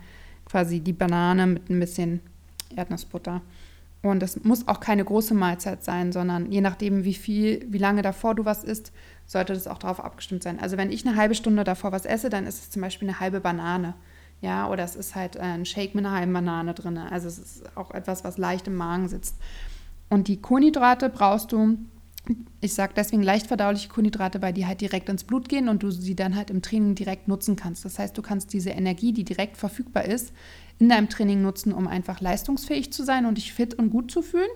quasi 0.45 0.81
die 0.81 0.93
Banane 0.93 1.47
mit 1.47 1.71
ein 1.71 1.81
bisschen 1.81 2.21
Erdnussbutter. 2.75 3.43
Und 4.11 4.21
das 4.21 4.43
muss 4.45 4.69
auch 4.69 4.81
keine 4.81 5.05
große 5.05 5.35
Mahlzeit 5.35 5.85
sein, 5.85 6.13
sondern 6.13 6.51
je 6.51 6.61
nachdem, 6.61 7.05
wie 7.05 7.15
viel, 7.15 7.67
wie 7.69 7.79
lange 7.79 8.03
davor 8.03 8.35
du 8.35 8.45
was 8.45 8.65
isst, 8.65 8.93
sollte 9.27 9.55
das 9.55 9.67
auch 9.67 9.79
darauf 9.79 10.03
abgestimmt 10.05 10.43
sein. 10.43 10.61
Also 10.61 10.77
wenn 10.77 10.91
ich 10.91 11.07
eine 11.07 11.17
halbe 11.17 11.35
Stunde 11.35 11.65
davor 11.65 11.93
was 11.93 12.05
esse, 12.05 12.31
dann 12.31 12.47
ist 12.47 12.63
es 12.63 12.71
zum 12.71 12.83
Beispiel 12.83 13.09
eine 13.09 13.21
halbe 13.21 13.41
Banane. 13.41 13.95
Ja, 14.41 14.69
oder 14.69 14.85
es 14.85 14.97
ist 14.97 15.15
halt 15.15 15.37
ein 15.39 15.65
Shake 15.65 15.95
mit 15.95 16.05
einer 16.05 16.15
halben 16.15 16.33
Banane 16.33 16.75
drin. 16.75 16.99
Also 16.99 17.27
es 17.29 17.39
ist 17.39 17.77
auch 17.77 17.91
etwas, 17.93 18.23
was 18.23 18.39
leicht 18.39 18.67
im 18.67 18.77
Magen 18.77 19.09
sitzt. 19.09 19.37
Und 20.09 20.29
die 20.29 20.41
Kohlenhydrate 20.41 21.09
brauchst 21.09 21.53
du, 21.53 21.79
ich 22.61 22.75
sage 22.75 22.95
deswegen 22.97 23.23
leicht 23.23 23.47
verdauliche 23.47 23.89
Kohlenhydrate, 23.89 24.43
weil 24.43 24.53
die 24.53 24.67
halt 24.67 24.81
direkt 24.81 25.09
ins 25.09 25.25
Blut 25.25 25.49
gehen 25.49 25.69
und 25.69 25.83
du 25.83 25.91
sie 25.91 26.17
dann 26.17 26.35
halt 26.35 26.51
im 26.51 26.63
Training 26.63 26.95
direkt 26.95 27.29
nutzen 27.29 27.57
kannst. 27.57 27.85
Das 27.85 27.99
heißt, 27.99 28.17
du 28.17 28.23
kannst 28.23 28.53
diese 28.53 28.71
Energie, 28.71 29.13
die 29.13 29.25
direkt 29.25 29.57
verfügbar 29.57 30.05
ist, 30.05 30.33
in 30.79 30.89
deinem 30.89 31.09
Training 31.09 31.43
nutzen, 31.43 31.73
um 31.73 31.87
einfach 31.87 32.21
leistungsfähig 32.21 32.93
zu 32.93 33.05
sein 33.05 33.27
und 33.27 33.37
dich 33.37 33.53
fit 33.53 33.75
und 33.75 33.91
gut 33.91 34.11
zu 34.11 34.23
fühlen. 34.23 34.49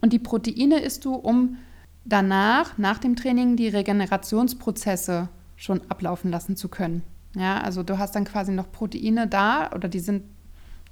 Und 0.00 0.12
die 0.12 0.18
Proteine 0.18 0.80
isst 0.80 1.04
du, 1.04 1.14
um 1.14 1.56
danach, 2.04 2.78
nach 2.78 2.98
dem 2.98 3.16
Training, 3.16 3.56
die 3.56 3.68
Regenerationsprozesse 3.68 5.28
schon 5.56 5.80
ablaufen 5.88 6.30
lassen 6.30 6.56
zu 6.56 6.68
können. 6.68 7.02
Ja, 7.34 7.60
also 7.60 7.82
du 7.82 7.98
hast 7.98 8.14
dann 8.14 8.24
quasi 8.24 8.52
noch 8.52 8.70
Proteine 8.72 9.26
da 9.26 9.70
oder 9.74 9.88
die 9.88 10.00
sind, 10.00 10.24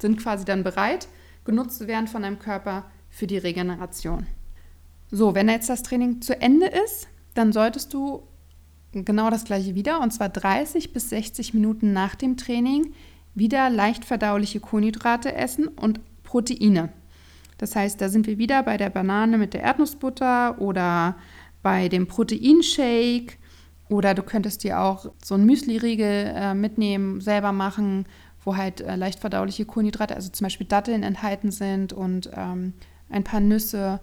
sind 0.00 0.18
quasi 0.18 0.44
dann 0.44 0.62
bereit, 0.62 1.09
genutzt 1.44 1.78
zu 1.78 1.87
werden 1.87 2.06
von 2.06 2.23
deinem 2.23 2.38
Körper 2.38 2.85
für 3.11 3.26
die 3.26 3.38
Regeneration. 3.38 4.26
So, 5.14 5.33
wenn 5.37 5.49
jetzt 5.49 5.71
das 5.71 5.85
Training 5.85 6.23
zu 6.23 6.40
Ende 6.40 6.66
ist, 6.66 7.06
dann 7.35 7.52
solltest 7.52 7.94
du 7.94 8.25
genau 8.90 9.30
das 9.30 9.44
gleiche 9.44 9.76
wieder, 9.76 10.00
und 10.00 10.11
zwar 10.12 10.28
30 10.28 10.92
bis 10.92 11.09
60 11.11 11.54
Minuten 11.54 11.92
nach 11.92 12.16
dem 12.16 12.37
Training, 12.37 12.92
wieder 13.33 13.71
leicht 13.71 14.04
verdauliche 14.04 14.59
Kohlenhydrate 14.59 15.33
essen 15.33 15.68
und 15.68 16.00
Proteine. 16.25 16.88
Das 17.59 17.76
heißt, 17.76 18.00
da 18.00 18.09
sind 18.09 18.26
wir 18.26 18.38
wieder 18.38 18.64
bei 18.64 18.76
der 18.76 18.90
Banane 18.90 19.38
mit 19.38 19.54
der 19.54 19.62
Erdnussbutter 19.62 20.61
oder 20.61 21.14
bei 21.62 21.88
dem 21.88 22.09
Proteinshake 22.09 23.38
oder 23.88 24.14
du 24.14 24.25
könntest 24.25 24.64
dir 24.64 24.80
auch 24.80 25.12
so 25.23 25.37
einen 25.37 25.47
Müsli-Riegel 25.47 26.33
äh, 26.35 26.54
mitnehmen, 26.54 27.21
selber 27.21 27.52
machen, 27.52 28.06
wo 28.44 28.56
halt 28.56 28.80
äh, 28.80 28.97
leicht 28.97 29.21
verdauliche 29.21 29.64
Kohlenhydrate, 29.64 30.16
also 30.16 30.30
zum 30.30 30.47
Beispiel 30.47 30.66
Datteln 30.66 31.04
enthalten 31.04 31.52
sind 31.52 31.92
und 31.92 32.30
ähm, 32.37 32.73
ein 33.11 33.23
paar 33.23 33.38
Nüsse. 33.38 34.00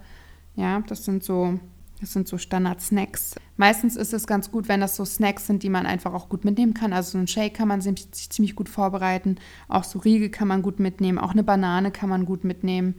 Ja, 0.56 0.82
das 0.88 1.06
sind 1.06 1.24
so 1.24 1.60
das 2.02 2.14
sind 2.14 2.28
so 2.28 2.40
Standard-Snacks. 2.40 3.36
Meistens 3.58 3.96
ist 3.96 4.12
es 4.12 4.26
ganz 4.26 4.50
gut, 4.50 4.68
wenn 4.68 4.82
das 4.82 4.96
so 4.96 5.06
Snacks 5.06 5.46
sind, 5.46 5.62
die 5.62 5.70
man 5.70 5.86
einfach 5.86 6.16
auch 6.16 6.30
gut 6.30 6.44
mitnehmen 6.44 6.74
kann. 6.74 6.94
Also 6.94 7.12
so 7.12 7.18
ein 7.20 7.28
Shake 7.28 7.54
kann 7.54 7.68
man 7.68 7.80
sich 7.80 8.12
ziemlich 8.12 8.56
gut 8.56 8.70
vorbereiten. 8.70 9.36
Auch 9.68 9.84
so 9.84 10.00
Riegel 10.00 10.30
kann 10.30 10.48
man 10.48 10.64
gut 10.64 10.80
mitnehmen. 10.80 11.20
Auch 11.20 11.32
eine 11.32 11.44
Banane 11.44 11.92
kann 11.92 12.10
man 12.10 12.26
gut 12.26 12.44
mitnehmen. 12.44 12.96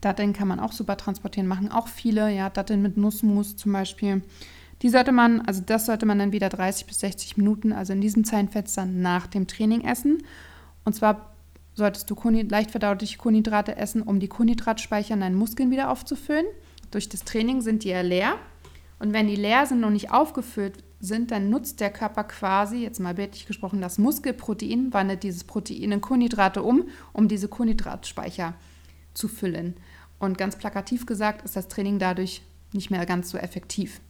Datteln 0.00 0.32
kann 0.32 0.48
man 0.48 0.58
auch 0.58 0.72
super 0.72 0.96
transportieren. 0.96 1.46
Machen 1.46 1.70
auch 1.70 1.86
viele. 1.86 2.30
Ja, 2.34 2.48
Datteln 2.48 2.80
mit 2.80 2.96
Nussmus 2.96 3.56
zum 3.56 3.72
Beispiel. 3.72 4.22
Die 4.80 4.88
sollte 4.88 5.12
man, 5.12 5.42
also 5.42 5.62
das 5.64 5.84
sollte 5.84 6.06
man 6.06 6.18
dann 6.18 6.32
wieder 6.32 6.48
30 6.48 6.86
bis 6.86 7.00
60 7.00 7.36
Minuten, 7.36 7.74
also 7.74 7.92
in 7.92 8.00
diesem 8.00 8.24
Zeitfenster 8.24 8.86
nach 8.86 9.26
dem 9.26 9.46
Training 9.46 9.82
essen. 9.82 10.22
Und 10.84 10.94
zwar 10.94 11.34
solltest 11.74 12.08
du 12.08 12.16
leicht 12.48 12.70
verdauliche 12.70 13.18
Kohlenhydrate 13.18 13.76
essen, 13.76 14.00
um 14.00 14.18
die 14.18 14.28
Kohlenhydratspeicher 14.28 15.12
in 15.12 15.20
deinen 15.20 15.36
Muskeln 15.36 15.70
wieder 15.70 15.90
aufzufüllen. 15.90 16.46
Durch 16.90 17.08
das 17.08 17.24
Training 17.24 17.60
sind 17.60 17.84
die 17.84 17.88
ja 17.88 18.00
leer. 18.00 18.38
Und 18.98 19.12
wenn 19.12 19.26
die 19.26 19.36
leer 19.36 19.66
sind 19.66 19.84
und 19.84 19.92
nicht 19.92 20.10
aufgefüllt 20.10 20.82
sind, 21.00 21.30
dann 21.30 21.50
nutzt 21.50 21.80
der 21.80 21.90
Körper 21.90 22.24
quasi, 22.24 22.78
jetzt 22.78 23.00
mal 23.00 23.14
bildlich 23.14 23.46
gesprochen, 23.46 23.80
das 23.80 23.98
Muskelprotein, 23.98 24.92
wandelt 24.92 25.22
dieses 25.22 25.44
Protein 25.44 25.92
in 25.92 26.00
Kohlenhydrate 26.00 26.62
um, 26.62 26.88
um 27.12 27.28
diese 27.28 27.48
Kohlenhydratspeicher 27.48 28.54
zu 29.12 29.28
füllen. 29.28 29.76
Und 30.18 30.38
ganz 30.38 30.56
plakativ 30.56 31.04
gesagt 31.04 31.44
ist 31.44 31.56
das 31.56 31.68
Training 31.68 31.98
dadurch 31.98 32.42
nicht 32.72 32.90
mehr 32.90 33.04
ganz 33.04 33.30
so 33.30 33.38
effektiv. 33.38 34.00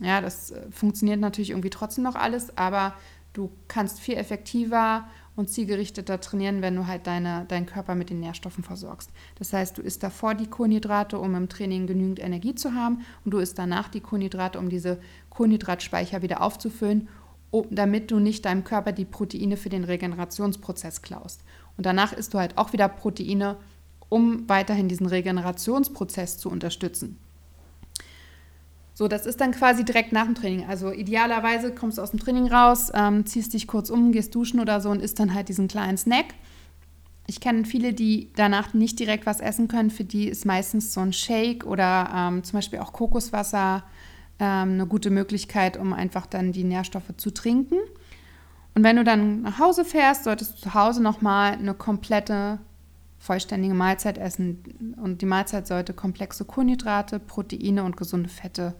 Ja, 0.00 0.20
das 0.20 0.50
äh, 0.50 0.70
funktioniert 0.70 1.20
natürlich 1.20 1.50
irgendwie 1.50 1.70
trotzdem 1.70 2.04
noch 2.04 2.14
alles, 2.14 2.56
aber 2.56 2.94
du 3.32 3.50
kannst 3.68 4.00
viel 4.00 4.14
effektiver 4.16 5.08
und 5.36 5.50
zielgerichteter 5.50 6.20
trainieren, 6.20 6.62
wenn 6.62 6.74
du 6.74 6.86
halt 6.86 7.06
deine, 7.06 7.44
deinen 7.46 7.66
Körper 7.66 7.94
mit 7.94 8.10
den 8.10 8.20
Nährstoffen 8.20 8.64
versorgst. 8.64 9.10
Das 9.38 9.52
heißt, 9.52 9.78
du 9.78 9.82
isst 9.82 10.02
davor 10.02 10.34
die 10.34 10.48
Kohlenhydrate, 10.48 11.18
um 11.18 11.34
im 11.34 11.48
Training 11.48 11.86
genügend 11.86 12.18
Energie 12.18 12.54
zu 12.54 12.74
haben 12.74 13.02
und 13.24 13.32
du 13.32 13.38
isst 13.38 13.58
danach 13.58 13.88
die 13.88 14.00
Kohlenhydrate, 14.00 14.58
um 14.58 14.70
diese 14.70 14.98
Kohlenhydratspeicher 15.30 16.22
wieder 16.22 16.42
aufzufüllen, 16.42 17.08
um, 17.50 17.66
damit 17.70 18.10
du 18.10 18.18
nicht 18.18 18.46
deinem 18.46 18.64
Körper 18.64 18.92
die 18.92 19.04
Proteine 19.04 19.56
für 19.56 19.68
den 19.68 19.84
Regenerationsprozess 19.84 21.02
klaust. 21.02 21.42
Und 21.76 21.84
danach 21.84 22.14
isst 22.14 22.32
du 22.32 22.38
halt 22.38 22.56
auch 22.56 22.72
wieder 22.72 22.88
Proteine, 22.88 23.56
um 24.08 24.48
weiterhin 24.48 24.88
diesen 24.88 25.06
Regenerationsprozess 25.06 26.38
zu 26.38 26.50
unterstützen. 26.50 27.18
So, 28.98 29.08
das 29.08 29.26
ist 29.26 29.42
dann 29.42 29.52
quasi 29.52 29.84
direkt 29.84 30.12
nach 30.12 30.24
dem 30.24 30.34
Training. 30.34 30.64
Also 30.66 30.90
idealerweise 30.90 31.70
kommst 31.74 31.98
du 31.98 32.02
aus 32.02 32.12
dem 32.12 32.18
Training 32.18 32.50
raus, 32.50 32.90
ähm, 32.94 33.26
ziehst 33.26 33.52
dich 33.52 33.66
kurz 33.66 33.90
um, 33.90 34.10
gehst 34.10 34.34
duschen 34.34 34.58
oder 34.58 34.80
so 34.80 34.88
und 34.88 35.02
isst 35.02 35.20
dann 35.20 35.34
halt 35.34 35.50
diesen 35.50 35.68
kleinen 35.68 35.98
Snack. 35.98 36.32
Ich 37.26 37.40
kenne 37.40 37.66
viele, 37.66 37.92
die 37.92 38.30
danach 38.36 38.72
nicht 38.72 38.98
direkt 38.98 39.26
was 39.26 39.40
essen 39.40 39.68
können. 39.68 39.90
Für 39.90 40.04
die 40.04 40.28
ist 40.28 40.46
meistens 40.46 40.94
so 40.94 41.00
ein 41.00 41.12
Shake 41.12 41.66
oder 41.66 42.10
ähm, 42.14 42.42
zum 42.42 42.56
Beispiel 42.56 42.78
auch 42.78 42.94
Kokoswasser 42.94 43.84
ähm, 44.38 44.72
eine 44.72 44.86
gute 44.86 45.10
Möglichkeit, 45.10 45.76
um 45.76 45.92
einfach 45.92 46.24
dann 46.24 46.52
die 46.52 46.64
Nährstoffe 46.64 47.14
zu 47.18 47.34
trinken. 47.34 47.76
Und 48.74 48.82
wenn 48.82 48.96
du 48.96 49.04
dann 49.04 49.42
nach 49.42 49.58
Hause 49.58 49.84
fährst, 49.84 50.24
solltest 50.24 50.54
du 50.54 50.70
zu 50.70 50.74
Hause 50.74 51.02
nochmal 51.02 51.52
eine 51.52 51.74
komplette 51.74 52.60
vollständige 53.18 53.74
Mahlzeit 53.74 54.18
essen. 54.18 54.94
Und 55.02 55.22
die 55.22 55.26
Mahlzeit 55.26 55.66
sollte 55.66 55.92
komplexe 55.92 56.44
Kohlenhydrate, 56.44 57.18
Proteine 57.18 57.84
und 57.84 57.96
gesunde 57.96 58.28
Fette 58.28 58.74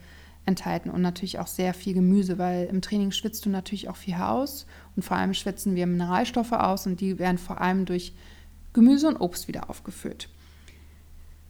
enthalten 0.46 0.90
und 0.90 1.03
natürlich 1.03 1.38
auch 1.40 1.49
sehr 1.49 1.75
viel 1.75 1.94
Gemüse, 1.94 2.38
weil 2.38 2.66
im 2.66 2.81
Training 2.81 3.11
schwitzt 3.11 3.44
du 3.44 3.51
natürlich 3.51 3.88
auch 3.88 3.96
viel 3.96 4.14
aus 4.14 4.66
und 4.94 5.03
vor 5.03 5.16
allem 5.16 5.35
schwitzen 5.35 5.75
wir 5.75 5.87
Mineralstoffe 5.87 6.53
aus 6.53 6.87
und 6.87 7.01
die 7.01 7.18
werden 7.18 7.38
vor 7.38 7.61
allem 7.61 7.85
durch 7.85 8.14
Gemüse 8.72 9.09
und 9.09 9.16
Obst 9.16 9.49
wieder 9.49 9.68
aufgefüllt. 9.68 10.29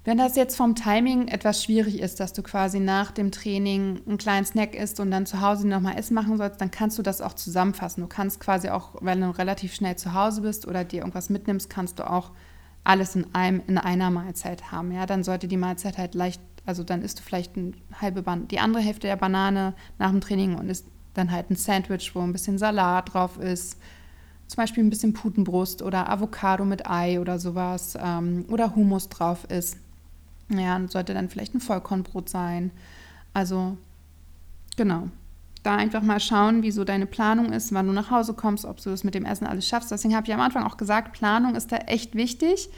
Wenn 0.04 0.18
das 0.18 0.36
jetzt 0.36 0.56
vom 0.56 0.76
Timing 0.76 1.26
etwas 1.26 1.64
schwierig 1.64 1.98
ist, 1.98 2.20
dass 2.20 2.32
du 2.32 2.42
quasi 2.42 2.78
nach 2.78 3.10
dem 3.10 3.32
Training 3.32 4.00
einen 4.06 4.18
kleinen 4.18 4.46
Snack 4.46 4.74
isst 4.76 5.00
und 5.00 5.10
dann 5.10 5.26
zu 5.26 5.40
Hause 5.40 5.66
nochmal 5.66 5.98
Essen 5.98 6.14
machen 6.14 6.36
sollst, 6.36 6.60
dann 6.60 6.70
kannst 6.70 6.96
du 6.96 7.02
das 7.02 7.20
auch 7.20 7.34
zusammenfassen. 7.34 8.02
Du 8.02 8.06
kannst 8.06 8.38
quasi 8.38 8.68
auch, 8.68 8.94
wenn 9.00 9.20
du 9.20 9.30
relativ 9.36 9.74
schnell 9.74 9.96
zu 9.96 10.14
Hause 10.14 10.42
bist 10.42 10.66
oder 10.66 10.84
dir 10.84 11.00
irgendwas 11.00 11.28
mitnimmst, 11.28 11.68
kannst 11.68 11.98
du 11.98 12.08
auch 12.08 12.30
alles 12.86 13.16
in 13.16 13.34
einem 13.34 13.62
in 13.66 13.78
einer 13.78 14.10
Mahlzeit 14.10 14.70
haben. 14.70 14.92
Ja, 14.92 15.06
dann 15.06 15.24
sollte 15.24 15.48
die 15.48 15.56
Mahlzeit 15.56 15.98
halt 15.98 16.14
leicht, 16.14 16.40
also 16.64 16.84
dann 16.84 17.02
isst 17.02 17.18
du 17.18 17.22
vielleicht 17.22 17.56
eine 17.56 17.72
halbe 18.00 18.22
Ban 18.22 18.48
die 18.48 18.60
andere 18.60 18.82
Hälfte 18.82 19.06
der 19.06 19.16
Banane 19.16 19.74
nach 19.98 20.10
dem 20.10 20.20
Training 20.20 20.56
und 20.56 20.68
isst 20.68 20.86
dann 21.14 21.32
halt 21.32 21.50
ein 21.50 21.56
Sandwich, 21.56 22.14
wo 22.14 22.20
ein 22.20 22.32
bisschen 22.32 22.58
Salat 22.58 23.12
drauf 23.12 23.38
ist, 23.38 23.78
zum 24.46 24.56
Beispiel 24.56 24.84
ein 24.84 24.90
bisschen 24.90 25.12
Putenbrust 25.12 25.82
oder 25.82 26.08
Avocado 26.10 26.64
mit 26.64 26.88
Ei 26.88 27.20
oder 27.20 27.38
sowas 27.38 27.98
ähm, 28.00 28.44
oder 28.48 28.76
Hummus 28.76 29.08
drauf 29.08 29.44
ist. 29.44 29.78
Ja, 30.48 30.80
sollte 30.88 31.14
dann 31.14 31.28
vielleicht 31.28 31.54
ein 31.54 31.60
Vollkornbrot 31.60 32.28
sein. 32.28 32.70
Also 33.32 33.76
genau, 34.76 35.08
da 35.66 35.76
einfach 35.76 36.02
mal 36.02 36.20
schauen, 36.20 36.62
wie 36.62 36.70
so 36.70 36.84
deine 36.84 37.06
Planung 37.06 37.52
ist, 37.52 37.74
wann 37.74 37.86
du 37.86 37.92
nach 37.92 38.10
Hause 38.10 38.34
kommst, 38.34 38.64
ob 38.64 38.80
du 38.82 38.90
das 38.90 39.04
mit 39.04 39.14
dem 39.14 39.24
Essen 39.24 39.46
alles 39.46 39.68
schaffst. 39.68 39.90
Deswegen 39.90 40.14
habe 40.14 40.26
ich 40.26 40.32
am 40.32 40.40
Anfang 40.40 40.62
auch 40.62 40.76
gesagt, 40.76 41.12
Planung 41.12 41.54
ist 41.54 41.72
da 41.72 41.76
echt 41.76 42.14
wichtig. 42.14 42.68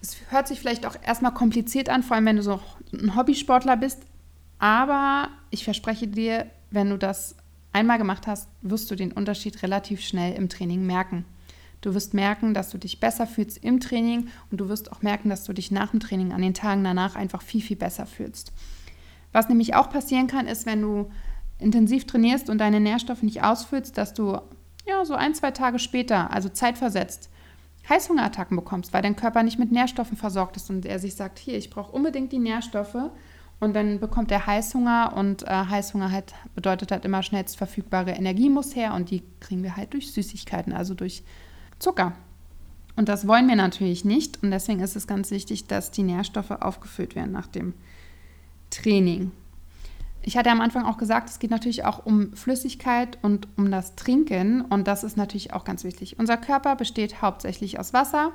Es 0.00 0.16
hört 0.30 0.48
sich 0.48 0.58
vielleicht 0.58 0.86
auch 0.86 0.96
erstmal 1.04 1.34
kompliziert 1.34 1.88
an, 1.90 2.02
vor 2.02 2.16
allem 2.16 2.26
wenn 2.26 2.36
du 2.36 2.42
so 2.42 2.60
ein 2.92 3.14
Hobbysportler 3.14 3.76
bist. 3.76 4.00
Aber 4.58 5.28
ich 5.50 5.64
verspreche 5.64 6.08
dir, 6.08 6.46
wenn 6.70 6.90
du 6.90 6.96
das 6.96 7.36
einmal 7.72 7.98
gemacht 7.98 8.26
hast, 8.26 8.48
wirst 8.62 8.90
du 8.90 8.94
den 8.94 9.12
Unterschied 9.12 9.62
relativ 9.62 10.00
schnell 10.00 10.34
im 10.34 10.48
Training 10.48 10.86
merken. 10.86 11.24
Du 11.82 11.94
wirst 11.94 12.14
merken, 12.14 12.52
dass 12.52 12.70
du 12.70 12.78
dich 12.78 13.00
besser 13.00 13.26
fühlst 13.26 13.58
im 13.58 13.80
Training 13.80 14.28
und 14.50 14.60
du 14.60 14.68
wirst 14.68 14.92
auch 14.92 15.02
merken, 15.02 15.30
dass 15.30 15.44
du 15.44 15.52
dich 15.52 15.70
nach 15.70 15.90
dem 15.90 16.00
Training 16.00 16.32
an 16.32 16.42
den 16.42 16.54
Tagen 16.54 16.84
danach 16.84 17.16
einfach 17.16 17.42
viel, 17.42 17.62
viel 17.62 17.76
besser 17.76 18.06
fühlst. 18.06 18.52
Was 19.32 19.48
nämlich 19.48 19.74
auch 19.74 19.90
passieren 19.90 20.26
kann, 20.26 20.46
ist, 20.46 20.66
wenn 20.66 20.82
du 20.82 21.10
intensiv 21.60 22.06
trainierst 22.06 22.50
und 22.50 22.58
deine 22.58 22.80
Nährstoffe 22.80 23.22
nicht 23.22 23.42
ausfüllst, 23.42 23.96
dass 23.98 24.14
du 24.14 24.38
ja 24.86 25.04
so 25.04 25.14
ein, 25.14 25.34
zwei 25.34 25.50
Tage 25.50 25.78
später, 25.78 26.32
also 26.32 26.48
zeitversetzt, 26.48 27.30
Heißhungerattacken 27.88 28.56
bekommst, 28.56 28.92
weil 28.92 29.02
dein 29.02 29.16
Körper 29.16 29.42
nicht 29.42 29.58
mit 29.58 29.72
Nährstoffen 29.72 30.16
versorgt 30.16 30.56
ist 30.56 30.70
und 30.70 30.86
er 30.86 30.98
sich 30.98 31.14
sagt, 31.14 31.38
hier, 31.38 31.56
ich 31.56 31.70
brauche 31.70 31.92
unbedingt 31.92 32.32
die 32.32 32.38
Nährstoffe 32.38 33.10
und 33.58 33.74
dann 33.74 34.00
bekommt 34.00 34.30
er 34.30 34.46
Heißhunger 34.46 35.14
und 35.16 35.42
äh, 35.42 35.46
Heißhunger 35.46 36.10
halt 36.10 36.34
bedeutet 36.54 36.92
halt 36.92 37.04
immer 37.04 37.22
schnellst 37.22 37.56
verfügbare 37.56 38.12
Energie 38.12 38.48
muss 38.48 38.76
her 38.76 38.94
und 38.94 39.10
die 39.10 39.22
kriegen 39.40 39.62
wir 39.62 39.76
halt 39.76 39.92
durch 39.92 40.12
Süßigkeiten, 40.12 40.72
also 40.72 40.94
durch 40.94 41.22
Zucker. 41.78 42.12
Und 42.96 43.08
das 43.08 43.26
wollen 43.26 43.48
wir 43.48 43.56
natürlich 43.56 44.04
nicht 44.04 44.42
und 44.42 44.50
deswegen 44.50 44.80
ist 44.80 44.96
es 44.96 45.06
ganz 45.06 45.30
wichtig, 45.30 45.66
dass 45.66 45.90
die 45.90 46.02
Nährstoffe 46.02 46.50
aufgefüllt 46.50 47.14
werden 47.14 47.32
nach 47.32 47.46
dem 47.46 47.74
Training. 48.70 49.32
Ich 50.22 50.36
hatte 50.36 50.50
am 50.50 50.60
Anfang 50.60 50.84
auch 50.84 50.98
gesagt, 50.98 51.30
es 51.30 51.38
geht 51.38 51.50
natürlich 51.50 51.84
auch 51.84 52.04
um 52.04 52.34
Flüssigkeit 52.34 53.18
und 53.22 53.48
um 53.56 53.70
das 53.70 53.96
Trinken 53.96 54.60
und 54.62 54.86
das 54.86 55.02
ist 55.02 55.16
natürlich 55.16 55.54
auch 55.54 55.64
ganz 55.64 55.82
wichtig. 55.82 56.18
Unser 56.18 56.36
Körper 56.36 56.76
besteht 56.76 57.22
hauptsächlich 57.22 57.78
aus 57.78 57.92
Wasser 57.92 58.32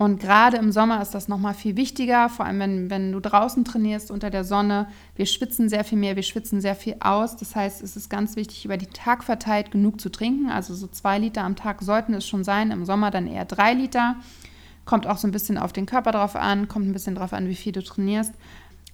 und 0.00 0.18
gerade 0.18 0.56
im 0.56 0.72
Sommer 0.72 1.02
ist 1.02 1.10
das 1.10 1.28
nochmal 1.28 1.52
viel 1.52 1.76
wichtiger, 1.76 2.30
vor 2.30 2.46
allem 2.46 2.58
wenn, 2.58 2.88
wenn 2.88 3.12
du 3.12 3.20
draußen 3.20 3.66
trainierst 3.66 4.10
unter 4.10 4.30
der 4.30 4.44
Sonne. 4.44 4.88
Wir 5.14 5.26
schwitzen 5.26 5.68
sehr 5.68 5.84
viel 5.84 5.98
mehr, 5.98 6.16
wir 6.16 6.22
schwitzen 6.22 6.62
sehr 6.62 6.74
viel 6.74 6.96
aus. 7.00 7.36
Das 7.36 7.54
heißt, 7.54 7.82
es 7.82 7.96
ist 7.96 8.08
ganz 8.08 8.34
wichtig, 8.34 8.64
über 8.64 8.78
den 8.78 8.94
Tag 8.94 9.22
verteilt 9.22 9.70
genug 9.70 10.00
zu 10.00 10.08
trinken. 10.08 10.48
Also 10.48 10.74
so 10.74 10.86
zwei 10.86 11.18
Liter 11.18 11.44
am 11.44 11.54
Tag 11.54 11.82
sollten 11.82 12.14
es 12.14 12.26
schon 12.26 12.44
sein, 12.44 12.70
im 12.70 12.86
Sommer 12.86 13.10
dann 13.10 13.26
eher 13.26 13.44
drei 13.44 13.74
Liter. 13.74 14.16
Kommt 14.86 15.06
auch 15.06 15.18
so 15.18 15.28
ein 15.28 15.32
bisschen 15.32 15.58
auf 15.58 15.74
den 15.74 15.84
Körper 15.84 16.12
drauf 16.12 16.34
an, 16.34 16.66
kommt 16.66 16.88
ein 16.88 16.94
bisschen 16.94 17.14
drauf 17.14 17.34
an, 17.34 17.48
wie 17.48 17.54
viel 17.54 17.72
du 17.72 17.84
trainierst. 17.84 18.32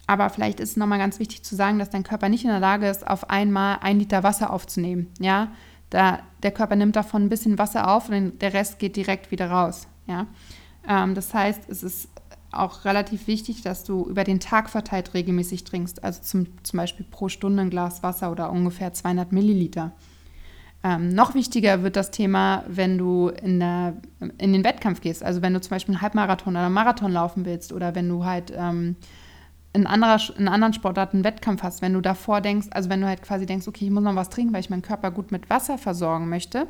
Aber 0.07 0.31
vielleicht 0.31 0.61
ist 0.61 0.71
es 0.71 0.77
nochmal 0.77 0.99
ganz 0.99 1.19
wichtig 1.19 1.43
zu 1.43 1.57
sagen, 1.57 1.79
dass 1.79 1.91
dein 1.91 2.05
Körper 2.05 2.29
nicht 2.29 2.45
in 2.45 2.51
der 2.51 2.61
Lage 2.61 2.89
ist, 2.89 3.07
auf 3.07 3.29
einmal 3.31 3.79
ein 3.81 3.99
Liter 3.99 4.23
Wasser 4.23 4.53
aufzunehmen. 4.53 5.13
Ja, 5.19 5.49
da, 5.91 6.21
der 6.43 6.53
Körper 6.53 6.77
nimmt 6.77 6.97
davon 6.97 7.25
ein 7.25 7.29
bisschen 7.29 7.59
Wasser 7.59 7.89
auf 7.91 8.09
und 8.09 8.41
der 8.41 8.53
Rest 8.53 8.79
geht 8.79 8.97
direkt 8.97 9.31
wieder 9.31 9.51
raus. 9.51 9.89
Ja, 10.07 10.27
ähm, 10.89 11.15
das 11.15 11.35
heißt, 11.35 11.69
es 11.69 11.83
ist 11.83 12.09
auch 12.53 12.85
relativ 12.85 13.27
wichtig, 13.27 13.63
dass 13.63 13.85
du 13.85 14.05
über 14.05 14.25
den 14.25 14.41
Tag 14.41 14.71
verteilt 14.71 15.15
regelmäßig 15.15 15.65
trinkst. 15.65 16.03
Also 16.05 16.23
zum, 16.23 16.47
zum 16.63 16.77
Beispiel 16.79 17.07
pro 17.09 17.29
Stunde 17.29 17.63
ein 17.63 17.71
Glas 17.71 18.03
Wasser 18.03 18.31
oder 18.31 18.51
ungefähr 18.51 18.93
200 18.93 19.33
Milliliter. 19.33 19.93
Ähm, 20.85 21.09
noch 21.09 21.35
wichtiger 21.35 21.83
wird 21.83 21.97
das 21.97 22.11
Thema, 22.11 22.65
wenn 22.69 22.97
du 22.99 23.29
in, 23.29 23.59
der, 23.59 23.97
in 24.39 24.53
den 24.53 24.65
Wettkampf 24.65 25.01
gehst. 25.01 25.23
Also 25.25 25.43
wenn 25.43 25.53
du 25.53 25.61
zum 25.61 25.71
Beispiel 25.71 25.95
einen 25.95 26.03
Halbmarathon 26.03 26.55
oder 26.55 26.67
einen 26.67 26.75
Marathon 26.75 27.13
laufen 27.13 27.45
willst 27.45 27.73
oder 27.73 27.95
wenn 27.95 28.09
du 28.09 28.25
halt 28.25 28.53
ähm, 28.57 28.97
in, 29.77 29.87
anderer, 29.87 30.19
in 30.39 30.49
anderen 30.49 30.73
Sportarten 30.73 31.19
einen 31.19 31.25
Wettkampf 31.25 31.63
hast, 31.63 31.83
wenn 31.83 31.93
du 31.93 32.01
davor 32.01 32.41
denkst, 32.41 32.69
also 32.71 32.89
wenn 32.89 33.03
du 33.03 33.07
halt 33.07 33.23
quasi 33.23 33.45
denkst, 33.45 33.69
okay, 33.69 33.85
ich 33.85 33.91
muss 33.91 34.03
noch 34.03 34.17
was 34.17 34.31
trinken, 34.31 34.55
weil 34.55 34.61
ich 34.61 34.71
meinen 34.71 34.83
Körper 34.83 35.11
gut 35.11 35.31
mit 35.33 35.51
Wasser 35.51 35.77
versorgen 35.77 36.29
möchte, 36.31 36.67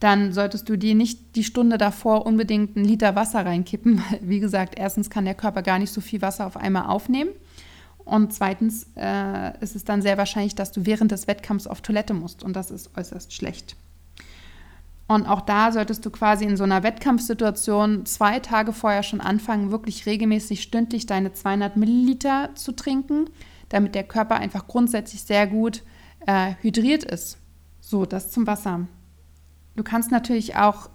dann 0.00 0.32
solltest 0.32 0.68
du 0.68 0.76
dir 0.76 0.96
nicht 0.96 1.36
die 1.36 1.44
Stunde 1.44 1.78
davor 1.78 2.26
unbedingt 2.26 2.76
einen 2.76 2.86
Liter 2.86 3.14
Wasser 3.14 3.46
reinkippen. 3.46 4.02
Wie 4.20 4.40
gesagt, 4.40 4.74
erstens 4.78 5.10
kann 5.10 5.24
der 5.24 5.34
Körper 5.34 5.62
gar 5.62 5.78
nicht 5.78 5.92
so 5.92 6.00
viel 6.00 6.22
Wasser 6.22 6.46
auf 6.46 6.56
einmal 6.56 6.86
aufnehmen. 6.86 7.30
Und 7.98 8.32
zweitens 8.32 8.88
äh, 8.96 9.56
ist 9.60 9.76
es 9.76 9.84
dann 9.84 10.02
sehr 10.02 10.18
wahrscheinlich, 10.18 10.56
dass 10.56 10.72
du 10.72 10.86
während 10.86 11.12
des 11.12 11.28
Wettkampfs 11.28 11.68
auf 11.68 11.82
Toilette 11.82 12.14
musst. 12.14 12.42
Und 12.42 12.56
das 12.56 12.72
ist 12.72 12.90
äußerst 12.96 13.32
schlecht. 13.32 13.76
Und 15.10 15.26
auch 15.26 15.40
da 15.40 15.72
solltest 15.72 16.06
du 16.06 16.10
quasi 16.10 16.44
in 16.44 16.56
so 16.56 16.62
einer 16.62 16.84
Wettkampfsituation 16.84 18.06
zwei 18.06 18.38
Tage 18.38 18.72
vorher 18.72 19.02
schon 19.02 19.20
anfangen, 19.20 19.72
wirklich 19.72 20.06
regelmäßig 20.06 20.62
stündlich 20.62 21.04
deine 21.04 21.32
200 21.32 21.76
Milliliter 21.76 22.50
zu 22.54 22.70
trinken, 22.70 23.28
damit 23.70 23.96
der 23.96 24.04
Körper 24.04 24.36
einfach 24.36 24.68
grundsätzlich 24.68 25.24
sehr 25.24 25.48
gut 25.48 25.82
äh, 26.28 26.52
hydriert 26.60 27.02
ist. 27.02 27.38
So, 27.80 28.06
das 28.06 28.30
zum 28.30 28.46
Wasser. 28.46 28.86
Du 29.74 29.82
kannst 29.82 30.12
natürlich 30.12 30.54
auch, 30.54 30.90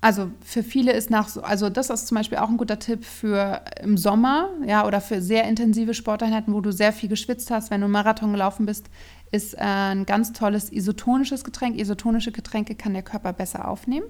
also 0.00 0.28
für 0.44 0.64
viele 0.64 0.90
ist 0.90 1.10
nach 1.10 1.28
so, 1.28 1.42
also 1.42 1.70
das 1.70 1.88
ist 1.88 2.08
zum 2.08 2.16
Beispiel 2.16 2.38
auch 2.38 2.48
ein 2.48 2.56
guter 2.56 2.80
Tipp 2.80 3.04
für 3.04 3.62
im 3.80 3.96
Sommer, 3.96 4.48
ja, 4.66 4.84
oder 4.84 5.00
für 5.00 5.22
sehr 5.22 5.44
intensive 5.44 5.94
Sporteinheiten, 5.94 6.52
wo 6.52 6.60
du 6.60 6.72
sehr 6.72 6.92
viel 6.92 7.08
geschwitzt 7.08 7.52
hast, 7.52 7.70
wenn 7.70 7.80
du 7.80 7.86
Marathon 7.86 8.32
gelaufen 8.32 8.66
bist, 8.66 8.86
ist 9.32 9.54
äh, 9.54 9.58
ein 9.60 10.06
ganz 10.06 10.32
tolles 10.32 10.70
isotonisches 10.70 11.44
Getränk. 11.44 11.78
Isotonische 11.78 12.32
Getränke 12.32 12.74
kann 12.74 12.94
der 12.94 13.02
Körper 13.02 13.32
besser 13.32 13.68
aufnehmen. 13.68 14.06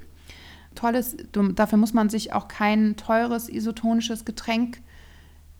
Tolles, 0.74 1.16
dafür 1.32 1.78
muss 1.78 1.94
man 1.94 2.08
sich 2.08 2.32
auch 2.32 2.48
kein 2.48 2.96
teures 2.96 3.48
isotonisches 3.48 4.24
Getränk 4.24 4.82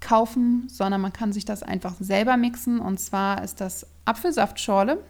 kaufen, 0.00 0.68
sondern 0.68 1.00
man 1.00 1.12
kann 1.12 1.32
sich 1.32 1.44
das 1.44 1.62
einfach 1.62 1.94
selber 1.98 2.36
mixen. 2.36 2.80
Und 2.80 3.00
zwar 3.00 3.42
ist 3.42 3.60
das 3.60 3.86
Apfelsaftschorle. 4.04 5.02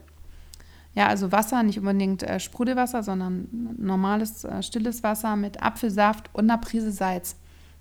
Ja, 0.94 1.09
also 1.09 1.30
Wasser, 1.30 1.62
nicht 1.62 1.78
unbedingt 1.78 2.22
äh, 2.22 2.40
Sprudelwasser, 2.40 3.02
sondern 3.02 3.48
normales, 3.76 4.44
äh, 4.44 4.62
stilles 4.62 5.02
Wasser 5.02 5.37
mit 5.37 5.62
Apfelsaft 5.62 6.30
und 6.32 6.48
einer 6.48 6.59
Prise 6.59 6.90
Salz. 6.90 7.37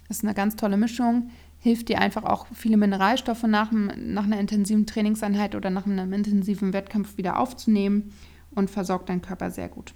Das 0.08 0.17
ist 0.17 0.23
eine 0.23 0.34
ganz 0.34 0.58
tolle 0.58 0.78
Mischung. 0.78 1.30
Hilft 1.65 1.89
dir 1.89 1.97
einfach 1.97 2.25
auch 2.25 2.45
viele 2.54 2.78
Mineralstoffe 2.78 3.41
nach, 3.41 3.71
nach 3.71 4.25
einer 4.25 4.39
intensiven 4.39 4.86
Trainingseinheit 4.86 5.56
oder 5.56 5.71
nach 5.71 5.88
einem 5.88 6.13
intensiven 6.13 6.73
Wettkampf 6.73 7.17
wieder 7.17 7.39
aufzunehmen 7.39 8.13
und 8.51 8.69
versorgt 8.69 9.10
deinen 9.10 9.23
Körper 9.23 9.49
sehr 9.49 9.67
gut. 9.67 9.95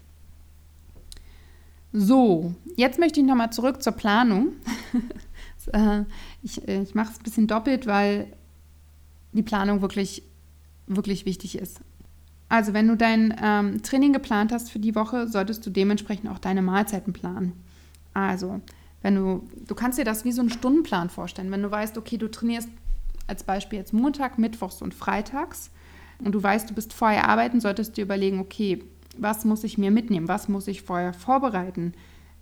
So, 1.93 2.55
jetzt 2.75 2.97
möchte 2.97 3.19
ich 3.19 3.25
nochmal 3.27 3.51
zurück 3.51 3.84
zur 3.84 3.93
Planung. 3.93 4.53
Äh, 5.73 6.05
ich 6.41 6.67
äh, 6.67 6.82
ich 6.82 6.95
mache 6.95 7.12
es 7.12 7.19
ein 7.19 7.23
bisschen 7.23 7.45
doppelt, 7.45 7.86
weil 7.86 8.25
die 9.34 9.43
Planung 9.43 9.82
wirklich, 9.82 10.23
wirklich 10.88 11.25
wichtig 11.27 11.60
ist. 11.60 11.82
Also 12.47 12.73
wenn 12.73 12.88
du 12.88 12.95
dein 12.95 13.36
ähm, 13.39 13.84
Training 13.84 14.13
geplant 14.13 14.51
hast 14.51 14.71
für 14.71 14.79
die 14.79 14.95
Woche, 14.95 15.27
solltest 15.27 15.63
du 15.67 15.69
dementsprechend 15.69 16.32
auch 16.32 16.39
deine 16.39 16.63
Mahlzeiten 16.63 17.13
planen. 17.13 17.53
Also 18.15 18.62
wenn 19.01 19.15
du, 19.15 19.47
du 19.67 19.75
kannst 19.75 19.97
dir 19.97 20.05
das 20.05 20.25
wie 20.25 20.31
so 20.31 20.41
einen 20.41 20.49
Stundenplan 20.49 21.09
vorstellen. 21.09 21.51
Wenn 21.51 21.63
du 21.63 21.71
weißt, 21.71 21.97
okay, 21.97 22.17
du 22.17 22.29
trainierst 22.29 22.69
als 23.27 23.43
Beispiel 23.43 23.79
jetzt 23.79 23.93
Montag, 23.93 24.38
Mittwochs 24.38 24.81
und 24.81 24.93
Freitags 24.93 25.71
und 26.23 26.33
du 26.33 26.41
weißt, 26.41 26.69
du 26.69 26.73
bist 26.73 26.93
vorher 26.93 27.29
arbeiten, 27.29 27.62
solltest 27.62 27.91
du 27.91 27.95
dir 27.95 28.03
überlegen, 28.03 28.39
okay, 28.39 28.83
was 29.17 29.45
muss 29.45 29.63
ich 29.63 29.77
mir 29.77 29.91
mitnehmen? 29.91 30.27
Was 30.27 30.49
muss 30.49 30.67
ich 30.67 30.81
vorher 30.81 31.13
vorbereiten? 31.13 31.93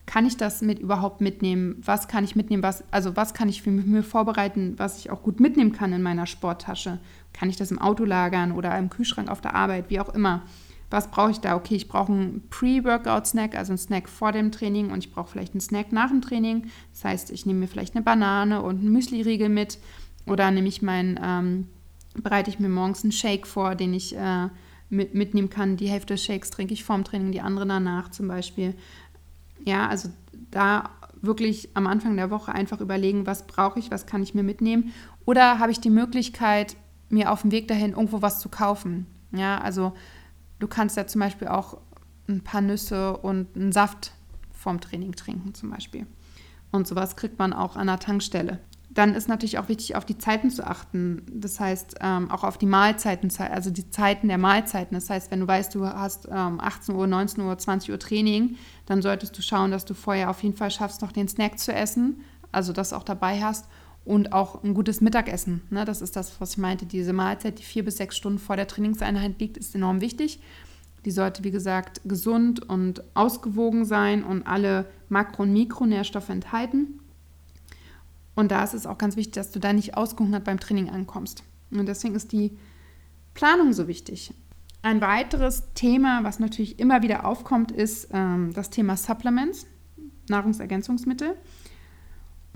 Kann 0.05 0.25
ich 0.25 0.37
das 0.37 0.61
mit 0.61 0.79
überhaupt 0.79 1.21
mitnehmen? 1.21 1.81
Was 1.83 2.07
kann 2.07 2.23
ich 2.23 2.35
mitnehmen? 2.35 2.63
Was, 2.63 2.83
also 2.91 3.15
was 3.15 3.33
kann 3.33 3.49
ich 3.49 3.61
für 3.61 3.71
mir 3.71 4.03
vorbereiten, 4.03 4.75
was 4.77 4.99
ich 4.99 5.09
auch 5.09 5.21
gut 5.21 5.39
mitnehmen 5.39 5.73
kann 5.73 5.91
in 5.91 6.01
meiner 6.01 6.25
Sporttasche? 6.25 6.99
Kann 7.33 7.49
ich 7.49 7.57
das 7.57 7.71
im 7.71 7.79
Auto 7.79 8.05
lagern 8.05 8.53
oder 8.53 8.77
im 8.77 8.89
Kühlschrank 8.89 9.29
auf 9.29 9.41
der 9.41 9.53
Arbeit, 9.53 9.89
wie 9.89 9.99
auch 9.99 10.13
immer? 10.13 10.43
Was 10.89 11.11
brauche 11.11 11.31
ich 11.31 11.39
da? 11.39 11.55
Okay, 11.55 11.75
ich 11.75 11.87
brauche 11.87 12.11
einen 12.11 12.47
Pre-Workout-Snack, 12.49 13.55
also 13.55 13.71
einen 13.71 13.77
Snack 13.77 14.07
vor 14.07 14.31
dem 14.31 14.51
Training 14.51 14.91
und 14.91 14.99
ich 14.99 15.11
brauche 15.11 15.29
vielleicht 15.29 15.53
einen 15.53 15.61
Snack 15.61 15.91
nach 15.91 16.09
dem 16.09 16.21
Training. 16.21 16.67
Das 16.93 17.03
heißt, 17.03 17.31
ich 17.31 17.45
nehme 17.45 17.59
mir 17.59 17.67
vielleicht 17.67 17.95
eine 17.95 18.03
Banane 18.03 18.61
und 18.61 18.79
einen 18.79 18.91
Müsli-Riegel 18.91 19.49
mit 19.49 19.79
oder 20.25 20.49
nehme 20.51 20.67
ich 20.67 20.81
meinen, 20.81 21.19
ähm, 21.21 21.67
bereite 22.15 22.49
ich 22.49 22.59
mir 22.59 22.69
morgens 22.69 23.03
einen 23.03 23.11
Shake 23.11 23.47
vor, 23.47 23.75
den 23.75 23.93
ich 23.93 24.15
äh, 24.15 24.47
mit, 24.89 25.13
mitnehmen 25.13 25.49
kann. 25.49 25.77
Die 25.77 25.89
Hälfte 25.89 26.13
des 26.13 26.23
Shakes 26.23 26.51
trinke 26.51 26.73
ich 26.73 26.83
vorm 26.83 27.03
Training, 27.03 27.31
die 27.31 27.41
andere 27.41 27.65
danach 27.65 28.09
zum 28.09 28.27
Beispiel. 28.27 28.73
Ja, 29.65 29.87
also 29.87 30.09
da 30.51 30.89
wirklich 31.21 31.69
am 31.73 31.87
Anfang 31.87 32.15
der 32.15 32.29
Woche 32.29 32.53
einfach 32.53 32.79
überlegen, 32.79 33.25
was 33.25 33.47
brauche 33.47 33.79
ich, 33.79 33.91
was 33.91 34.05
kann 34.05 34.23
ich 34.23 34.33
mir 34.33 34.43
mitnehmen. 34.43 34.93
Oder 35.25 35.59
habe 35.59 35.71
ich 35.71 35.79
die 35.79 35.89
Möglichkeit, 35.89 36.75
mir 37.09 37.31
auf 37.31 37.41
dem 37.41 37.51
Weg 37.51 37.67
dahin 37.67 37.91
irgendwo 37.91 38.21
was 38.21 38.39
zu 38.39 38.49
kaufen. 38.49 39.07
Ja, 39.31 39.59
also 39.59 39.93
du 40.59 40.67
kannst 40.67 40.97
ja 40.97 41.07
zum 41.07 41.21
Beispiel 41.21 41.47
auch 41.47 41.77
ein 42.27 42.43
paar 42.43 42.61
Nüsse 42.61 43.17
und 43.17 43.55
einen 43.55 43.71
Saft 43.71 44.13
vorm 44.51 44.81
Training 44.81 45.13
trinken 45.13 45.53
zum 45.53 45.69
Beispiel. 45.69 46.07
Und 46.71 46.87
sowas 46.87 47.15
kriegt 47.15 47.39
man 47.39 47.53
auch 47.53 47.75
an 47.75 47.87
der 47.87 47.99
Tankstelle. 47.99 48.59
Dann 48.89 49.13
ist 49.13 49.29
natürlich 49.29 49.59
auch 49.59 49.69
wichtig, 49.69 49.95
auf 49.95 50.05
die 50.05 50.17
Zeiten 50.17 50.49
zu 50.49 50.65
achten. 50.65 51.21
Das 51.31 51.59
heißt, 51.59 51.97
ähm, 52.01 52.31
auch 52.31 52.43
auf 52.43 52.57
die 52.57 52.65
Mahlzeiten, 52.65 53.31
also 53.51 53.69
die 53.69 53.89
Zeiten 53.89 54.27
der 54.27 54.39
Mahlzeiten. 54.39 54.95
Das 54.95 55.09
heißt, 55.09 55.29
wenn 55.29 55.39
du 55.39 55.47
weißt, 55.47 55.75
du 55.75 55.85
hast 55.85 56.27
ähm, 56.31 56.59
18 56.59 56.95
Uhr, 56.95 57.05
19 57.05 57.43
Uhr, 57.43 57.57
20 57.57 57.91
Uhr 57.91 57.99
Training, 57.99 58.57
dann 58.85 59.01
solltest 59.01 59.37
du 59.37 59.41
schauen, 59.41 59.71
dass 59.71 59.85
du 59.85 59.93
vorher 59.93 60.29
auf 60.29 60.41
jeden 60.41 60.55
Fall 60.55 60.71
schaffst, 60.71 61.01
noch 61.01 61.11
den 61.11 61.27
Snack 61.27 61.59
zu 61.59 61.73
essen, 61.73 62.21
also 62.51 62.73
das 62.73 62.91
auch 62.91 63.03
dabei 63.03 63.41
hast 63.41 63.67
und 64.07 64.31
auch 64.31 64.63
ein 64.63 64.73
gutes 64.73 65.01
Mittagessen. 65.01 65.61
Ne? 65.69 65.83
Das 65.83 66.01
ist 66.01 66.15
das, 66.15 66.39
was 66.39 66.51
ich 66.51 66.57
meinte. 66.57 66.85
Diese 66.85 67.11
Mahlzeit, 67.11 67.59
die 67.59 67.63
vier 67.63 67.83
bis 67.83 67.97
sechs 67.97 68.15
Stunden 68.15 68.39
vor 68.39 68.55
der 68.55 68.67
Trainingseinheit 68.67 69.39
liegt, 69.39 69.57
ist 69.57 69.75
enorm 69.75 69.99
wichtig. 69.99 70.39
Die 71.03 71.11
sollte, 71.11 71.43
wie 71.43 71.51
gesagt, 71.51 72.01
gesund 72.05 72.67
und 72.67 73.03
ausgewogen 73.15 73.85
sein 73.85 74.23
und 74.23 74.47
alle 74.47 74.85
Makro- 75.09 75.43
und 75.43 75.53
Mikronährstoffe 75.53 76.29
enthalten. 76.29 76.99
Und 78.33 78.51
da 78.51 78.63
ist 78.63 78.73
es 78.73 78.85
auch 78.85 78.97
ganz 78.97 79.17
wichtig, 79.17 79.33
dass 79.33 79.51
du 79.51 79.59
da 79.59 79.73
nicht 79.73 79.97
ausgehungert 79.97 80.45
beim 80.45 80.59
Training 80.59 80.89
ankommst. 80.89 81.43
Und 81.71 81.85
deswegen 81.87 82.15
ist 82.15 82.31
die 82.31 82.57
Planung 83.33 83.73
so 83.73 83.87
wichtig. 83.87 84.33
Ein 84.83 85.01
weiteres 85.01 85.73
Thema, 85.73 86.23
was 86.23 86.39
natürlich 86.39 86.79
immer 86.79 87.01
wieder 87.01 87.25
aufkommt, 87.25 87.71
ist 87.71 88.07
ähm, 88.13 88.53
das 88.53 88.69
Thema 88.69 88.95
Supplements, 88.95 89.67
Nahrungsergänzungsmittel. 90.29 91.35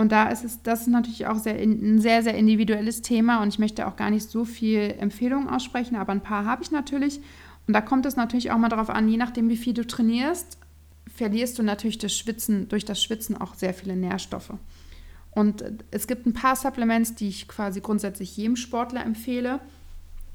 Und 0.02 0.12
da 0.12 0.30
ist 0.30 0.44
es, 0.44 0.64
das 0.64 0.82
ist 0.82 0.88
natürlich 0.88 1.28
auch 1.28 1.38
sehr, 1.38 1.54
ein 1.54 2.02
sehr, 2.02 2.24
sehr 2.24 2.34
individuelles 2.34 3.04
Thema 3.04 3.44
und 3.44 3.50
ich 3.50 3.60
möchte 3.60 3.88
auch 3.88 3.96
gar 3.96 4.10
nicht 4.10 4.28
so 4.28 4.46
viel 4.46 4.96
Empfehlungen 4.98 5.48
aussprechen, 5.48 5.96
aber 5.96 6.12
ein 6.12 6.22
paar 6.22 6.44
habe 6.44 6.64
ich 6.64 6.72
natürlich. 6.72 7.20
Und 7.68 7.76
da 7.76 7.82
kommt 7.82 8.08
es 8.08 8.16
natürlich 8.16 8.50
auch 8.50 8.58
mal 8.58 8.70
darauf 8.70 8.90
an, 8.90 9.08
je 9.08 9.18
nachdem, 9.18 9.48
wie 9.50 9.58
viel 9.58 9.76
du 9.76 9.86
trainierst, 9.86 10.58
verlierst 11.16 11.60
du 11.60 11.64
natürlich 11.64 12.00
das 12.00 12.18
Schwitzen, 12.18 12.68
durch 12.68 12.84
das 12.84 13.02
Schwitzen 13.02 13.40
auch 13.40 13.54
sehr 13.54 13.76
viele 13.76 13.96
Nährstoffe. 13.96 14.54
Und 15.30 15.64
es 15.92 16.08
gibt 16.08 16.26
ein 16.26 16.34
paar 16.34 16.56
Supplements, 16.56 17.14
die 17.14 17.30
ich 17.30 17.48
quasi 17.48 17.80
grundsätzlich 17.80 18.36
jedem 18.36 18.56
Sportler 18.56 19.06
empfehle. 19.06 19.60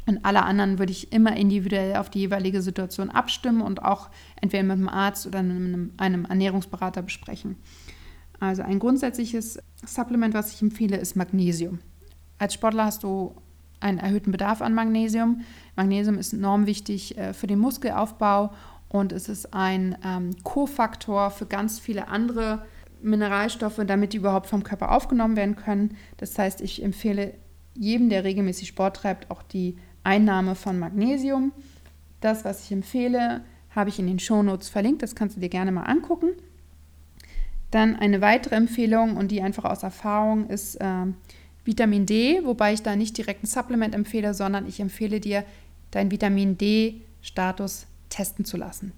Und 0.06 0.24
alle 0.24 0.44
anderen 0.44 0.78
würde 0.78 0.92
ich 0.92 1.12
immer 1.12 1.36
individuell 1.36 1.96
auf 1.96 2.08
die 2.08 2.20
jeweilige 2.20 2.62
Situation 2.62 3.10
abstimmen 3.10 3.62
und 3.62 3.82
auch 3.82 4.10
entweder 4.40 4.62
mit 4.62 4.74
einem 4.74 4.88
Arzt 4.88 5.26
oder 5.26 5.40
einem, 5.40 5.90
einem 5.96 6.24
Ernährungsberater 6.24 7.02
besprechen. 7.02 7.56
Also 8.40 8.62
ein 8.62 8.78
grundsätzliches 8.78 9.58
Supplement, 9.84 10.34
was 10.34 10.52
ich 10.52 10.62
empfehle, 10.62 10.96
ist 10.96 11.16
Magnesium. 11.16 11.78
Als 12.38 12.54
Sportler 12.54 12.84
hast 12.84 13.02
du 13.02 13.34
einen 13.80 13.98
erhöhten 13.98 14.32
Bedarf 14.32 14.62
an 14.62 14.74
Magnesium. 14.74 15.42
Magnesium 15.74 16.18
ist 16.18 16.32
enorm 16.32 16.66
wichtig 16.66 17.16
äh, 17.18 17.32
für 17.32 17.46
den 17.46 17.58
Muskelaufbau 17.58 18.52
und 18.88 19.12
es 19.12 19.28
ist 19.28 19.52
ein 19.52 19.96
ähm, 20.04 20.30
Kofaktor 20.42 21.30
für 21.30 21.46
ganz 21.46 21.78
viele 21.78 22.08
andere 22.08 22.64
Mineralstoffe, 23.02 23.80
damit 23.86 24.12
die 24.12 24.18
überhaupt 24.18 24.46
vom 24.46 24.64
Körper 24.64 24.92
aufgenommen 24.92 25.36
werden 25.36 25.56
können. 25.56 25.96
Das 26.16 26.38
heißt, 26.38 26.60
ich 26.60 26.82
empfehle 26.82 27.34
jedem, 27.74 28.08
der 28.08 28.24
regelmäßig 28.24 28.68
Sport 28.68 28.96
treibt, 28.96 29.30
auch 29.30 29.42
die 29.42 29.76
Einnahme 30.02 30.54
von 30.54 30.78
Magnesium. 30.78 31.52
Das, 32.20 32.44
was 32.44 32.64
ich 32.64 32.72
empfehle, 32.72 33.42
habe 33.70 33.90
ich 33.90 33.98
in 33.98 34.06
den 34.06 34.18
Shownotes 34.18 34.68
verlinkt. 34.68 35.02
Das 35.02 35.14
kannst 35.14 35.36
du 35.36 35.40
dir 35.40 35.50
gerne 35.50 35.72
mal 35.72 35.82
angucken. 35.82 36.30
Dann 37.70 37.96
eine 37.96 38.20
weitere 38.20 38.54
Empfehlung 38.54 39.16
und 39.16 39.30
die 39.30 39.42
einfach 39.42 39.64
aus 39.64 39.82
Erfahrung 39.82 40.48
ist 40.48 40.76
äh, 40.76 41.06
Vitamin 41.64 42.06
D, 42.06 42.40
wobei 42.44 42.72
ich 42.72 42.82
da 42.82 42.94
nicht 42.94 43.18
direkt 43.18 43.42
ein 43.42 43.48
Supplement 43.48 43.94
empfehle, 43.94 44.34
sondern 44.34 44.68
ich 44.68 44.80
empfehle 44.80 45.20
dir, 45.20 45.44
deinen 45.90 46.10
Vitamin 46.10 46.56
D-Status 46.58 47.86
testen 48.08 48.44
zu 48.44 48.56
lassen. 48.56 48.92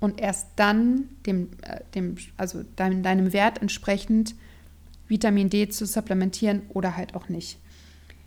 Und 0.00 0.20
erst 0.20 0.48
dann 0.56 1.08
dem, 1.26 1.50
äh, 1.62 1.80
dem, 1.94 2.16
also 2.36 2.64
dein, 2.76 3.02
deinem 3.02 3.32
Wert 3.32 3.60
entsprechend 3.60 4.34
Vitamin 5.06 5.48
D 5.48 5.68
zu 5.68 5.86
supplementieren 5.86 6.62
oder 6.68 6.96
halt 6.96 7.14
auch 7.14 7.28
nicht. 7.28 7.58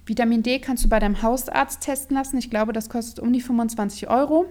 Vitamin 0.06 0.44
D 0.44 0.60
kannst 0.60 0.84
du 0.84 0.90
bei 0.90 1.00
deinem 1.00 1.22
Hausarzt 1.22 1.82
testen 1.82 2.16
lassen. 2.16 2.38
Ich 2.38 2.50
glaube, 2.50 2.74
das 2.74 2.90
kostet 2.90 3.20
um 3.20 3.32
die 3.32 3.42
25 3.42 4.10
Euro. 4.10 4.46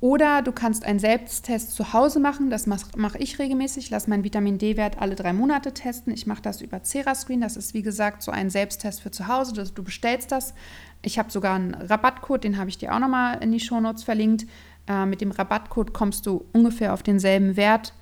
Oder 0.00 0.42
du 0.42 0.52
kannst 0.52 0.84
einen 0.84 1.00
Selbsttest 1.00 1.72
zu 1.72 1.92
Hause 1.92 2.20
machen. 2.20 2.50
Das 2.50 2.66
mache 2.66 3.18
ich 3.18 3.38
regelmäßig. 3.40 3.86
Ich 3.86 3.90
lasse 3.90 4.08
meinen 4.08 4.22
Vitamin 4.22 4.56
D-Wert 4.56 4.98
alle 5.00 5.16
drei 5.16 5.32
Monate 5.32 5.74
testen. 5.74 6.12
Ich 6.12 6.26
mache 6.26 6.42
das 6.42 6.60
über 6.60 6.84
Cerascreen. 6.84 7.40
Das 7.40 7.56
ist 7.56 7.74
wie 7.74 7.82
gesagt 7.82 8.22
so 8.22 8.30
ein 8.30 8.48
Selbsttest 8.48 9.02
für 9.02 9.10
zu 9.10 9.26
Hause. 9.26 9.54
Du 9.74 9.82
bestellst 9.82 10.30
das. 10.30 10.54
Ich 11.02 11.18
habe 11.18 11.32
sogar 11.32 11.56
einen 11.56 11.74
Rabattcode, 11.74 12.44
den 12.44 12.58
habe 12.58 12.70
ich 12.70 12.78
dir 12.78 12.94
auch 12.94 13.00
nochmal 13.00 13.42
in 13.42 13.50
die 13.50 13.58
Shownotes 13.58 14.04
verlinkt. 14.04 14.46
Äh, 14.86 15.04
mit 15.06 15.20
dem 15.20 15.32
Rabattcode 15.32 15.92
kommst 15.92 16.26
du 16.26 16.44
ungefähr 16.52 16.94
auf 16.94 17.02
denselben 17.02 17.56
Wert 17.56 17.92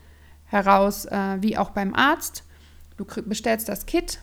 heraus 0.45 1.07
äh, 1.07 1.39
wie 1.41 1.57
auch 1.57 1.71
beim 1.71 1.95
Arzt. 1.95 2.45
Du 2.99 3.05
bestellst 3.05 3.69
das 3.69 3.87
Kit, 3.87 4.21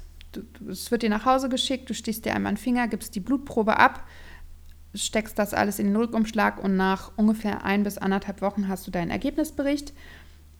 es 0.68 0.90
wird 0.90 1.04
dir 1.04 1.10
nach 1.10 1.26
Hause 1.26 1.50
geschickt, 1.50 1.90
du 1.90 1.94
stichst 1.94 2.26
dir 2.26 2.34
einmal 2.34 2.50
einen 2.50 2.58
Finger, 2.58 2.88
gibst 2.88 3.14
die 3.16 3.20
Blutprobe 3.20 3.78
ab 3.78 4.04
steckst 4.96 5.40
das 5.40 5.54
alles 5.54 5.80
in 5.80 5.88
den 5.88 5.96
Rückumschlag 5.96 6.64
und 6.64 6.76
nach 6.76 7.12
ungefähr 7.16 7.64
ein 7.64 7.84
bis 7.84 7.98
anderthalb 7.98 8.42
Wochen 8.42 8.68
hast 8.68 8.86
du 8.88 8.92
deinen 8.92 9.12
Ergebnisbericht. 9.12 9.94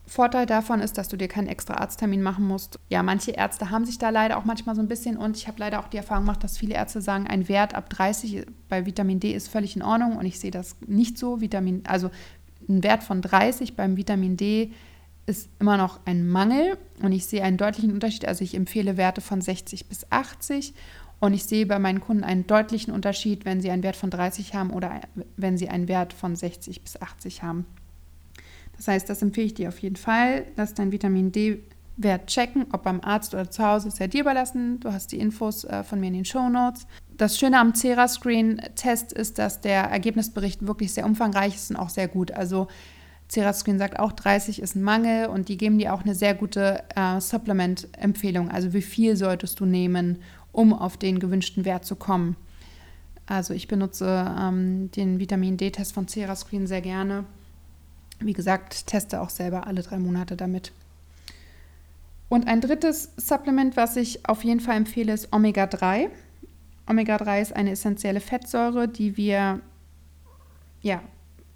Vorteil 0.06 0.44
davon 0.44 0.80
ist, 0.80 0.98
dass 0.98 1.08
du 1.08 1.16
dir 1.16 1.28
keinen 1.28 1.46
extra 1.46 1.74
Arzttermin 1.74 2.20
machen 2.20 2.46
musst. 2.46 2.78
Ja, 2.90 3.02
manche 3.02 3.30
Ärzte 3.30 3.70
haben 3.70 3.86
sich 3.86 3.98
da 3.98 4.10
leider 4.10 4.36
auch 4.36 4.44
manchmal 4.44 4.74
so 4.74 4.82
ein 4.82 4.88
bisschen 4.88 5.16
und 5.16 5.36
ich 5.36 5.48
habe 5.48 5.58
leider 5.60 5.80
auch 5.80 5.88
die 5.88 5.96
Erfahrung 5.96 6.24
gemacht, 6.24 6.44
dass 6.44 6.58
viele 6.58 6.74
Ärzte 6.74 7.00
sagen, 7.00 7.26
ein 7.26 7.48
Wert 7.48 7.74
ab 7.74 7.88
30 7.88 8.44
bei 8.68 8.84
Vitamin 8.84 9.18
D 9.18 9.32
ist 9.32 9.48
völlig 9.48 9.76
in 9.76 9.82
Ordnung 9.82 10.16
und 10.16 10.26
ich 10.26 10.38
sehe 10.38 10.50
das 10.50 10.76
nicht 10.86 11.16
so. 11.16 11.40
Vitamin, 11.40 11.82
also 11.86 12.10
ein 12.68 12.82
Wert 12.82 13.02
von 13.02 13.22
30 13.22 13.76
beim 13.76 13.96
Vitamin 13.96 14.36
D 14.36 14.72
ist 15.26 15.48
immer 15.58 15.78
noch 15.78 16.00
ein 16.04 16.28
Mangel 16.28 16.76
und 17.02 17.12
ich 17.12 17.24
sehe 17.24 17.42
einen 17.42 17.56
deutlichen 17.56 17.92
Unterschied. 17.92 18.26
Also 18.26 18.44
ich 18.44 18.54
empfehle 18.54 18.98
Werte 18.98 19.22
von 19.22 19.40
60 19.40 19.88
bis 19.88 20.10
80 20.10 20.74
und 21.24 21.32
ich 21.32 21.44
sehe 21.44 21.64
bei 21.64 21.78
meinen 21.78 22.00
Kunden 22.00 22.22
einen 22.22 22.46
deutlichen 22.46 22.92
Unterschied, 22.92 23.44
wenn 23.44 23.60
sie 23.60 23.70
einen 23.70 23.82
Wert 23.82 23.96
von 23.96 24.10
30 24.10 24.54
haben 24.54 24.70
oder 24.70 25.00
wenn 25.36 25.56
sie 25.56 25.70
einen 25.70 25.88
Wert 25.88 26.12
von 26.12 26.36
60 26.36 26.82
bis 26.82 27.00
80 27.00 27.42
haben. 27.42 27.64
Das 28.76 28.88
heißt, 28.88 29.08
das 29.08 29.22
empfehle 29.22 29.46
ich 29.46 29.54
dir 29.54 29.68
auf 29.68 29.78
jeden 29.78 29.96
Fall. 29.96 30.44
Lass 30.56 30.74
deinen 30.74 30.92
Vitamin 30.92 31.32
D-Wert 31.32 32.26
checken, 32.26 32.66
ob 32.72 32.82
beim 32.82 33.00
Arzt 33.00 33.32
oder 33.32 33.50
zu 33.50 33.64
Hause, 33.64 33.88
ist 33.88 34.00
ja 34.00 34.06
dir 34.06 34.20
überlassen. 34.20 34.80
Du 34.80 34.92
hast 34.92 35.12
die 35.12 35.18
Infos 35.18 35.64
äh, 35.64 35.82
von 35.82 35.98
mir 35.98 36.08
in 36.08 36.14
den 36.14 36.24
Show 36.26 36.48
Notes. 36.48 36.86
Das 37.16 37.38
Schöne 37.38 37.58
am 37.58 37.74
Cera-Screen-Test 37.74 39.12
ist, 39.12 39.38
dass 39.38 39.60
der 39.60 39.84
Ergebnisbericht 39.84 40.66
wirklich 40.66 40.92
sehr 40.92 41.06
umfangreich 41.06 41.54
ist 41.54 41.70
und 41.70 41.76
auch 41.76 41.88
sehr 41.88 42.08
gut. 42.08 42.32
Also 42.32 42.68
Cerascreen 43.30 43.78
sagt 43.78 43.98
auch, 43.98 44.12
30 44.12 44.60
ist 44.60 44.76
ein 44.76 44.82
Mangel 44.82 45.28
und 45.28 45.48
die 45.48 45.56
geben 45.56 45.78
dir 45.78 45.94
auch 45.94 46.02
eine 46.02 46.14
sehr 46.14 46.34
gute 46.34 46.82
äh, 46.94 47.20
Supplement-Empfehlung. 47.20 48.50
Also 48.50 48.74
wie 48.74 48.82
viel 48.82 49.16
solltest 49.16 49.58
du 49.60 49.64
nehmen, 49.64 50.18
um 50.54 50.72
auf 50.72 50.96
den 50.96 51.18
gewünschten 51.18 51.64
Wert 51.64 51.84
zu 51.84 51.96
kommen. 51.96 52.36
Also 53.26 53.52
ich 53.52 53.68
benutze 53.68 54.34
ähm, 54.38 54.90
den 54.92 55.18
Vitamin 55.18 55.56
D-Test 55.56 55.92
von 55.92 56.08
Cerascreen 56.08 56.66
sehr 56.66 56.80
gerne. 56.80 57.24
Wie 58.20 58.32
gesagt, 58.32 58.86
teste 58.86 59.20
auch 59.20 59.30
selber 59.30 59.66
alle 59.66 59.82
drei 59.82 59.98
Monate 59.98 60.36
damit. 60.36 60.72
Und 62.28 62.46
ein 62.46 62.60
drittes 62.60 63.12
Supplement, 63.16 63.76
was 63.76 63.96
ich 63.96 64.28
auf 64.28 64.44
jeden 64.44 64.60
Fall 64.60 64.76
empfehle, 64.76 65.12
ist 65.12 65.32
Omega-3. 65.32 66.08
Omega-3 66.86 67.42
ist 67.42 67.56
eine 67.56 67.72
essentielle 67.72 68.20
Fettsäure, 68.20 68.88
die 68.88 69.16
wir 69.16 69.60
ja, 70.82 71.02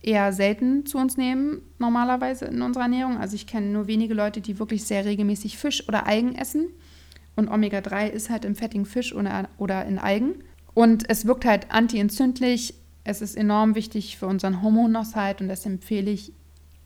eher 0.03 0.33
selten 0.33 0.87
zu 0.87 0.99
uns 0.99 1.17
nehmen, 1.17 1.61
normalerweise 1.79 2.47
in 2.47 2.63
unserer 2.63 2.85
Ernährung. 2.85 3.19
Also 3.19 3.35
ich 3.35 3.47
kenne 3.47 3.67
nur 3.67 3.87
wenige 3.87 4.15
Leute, 4.15 4.41
die 4.41 4.59
wirklich 4.59 4.85
sehr 4.85 5.05
regelmäßig 5.05 5.59
Fisch 5.59 5.87
oder 5.89 6.07
Algen 6.07 6.35
essen. 6.35 6.69
Und 7.39 7.49
Omega-3 7.49 8.09
ist 8.09 8.31
halt 8.31 8.45
im 8.45 8.57
fettigen 8.57 8.85
Fisch 8.85 9.15
oder, 9.15 9.87
in 9.87 10.01
Algen. 10.01 10.43
Und 10.75 11.09
es 11.09 11.25
wirkt 11.25 11.45
halt 11.45 11.71
antientzündlich. 11.71 12.75
Es 13.05 13.23
ist 13.23 13.37
enorm 13.37 13.77
wichtig 13.77 14.19
für 14.19 14.27
unseren 14.27 14.61
Hormonaushalt 14.61 15.41
und 15.41 15.47
deshalb 15.47 15.75
empfehle 15.75 16.11
ich, 16.11 16.33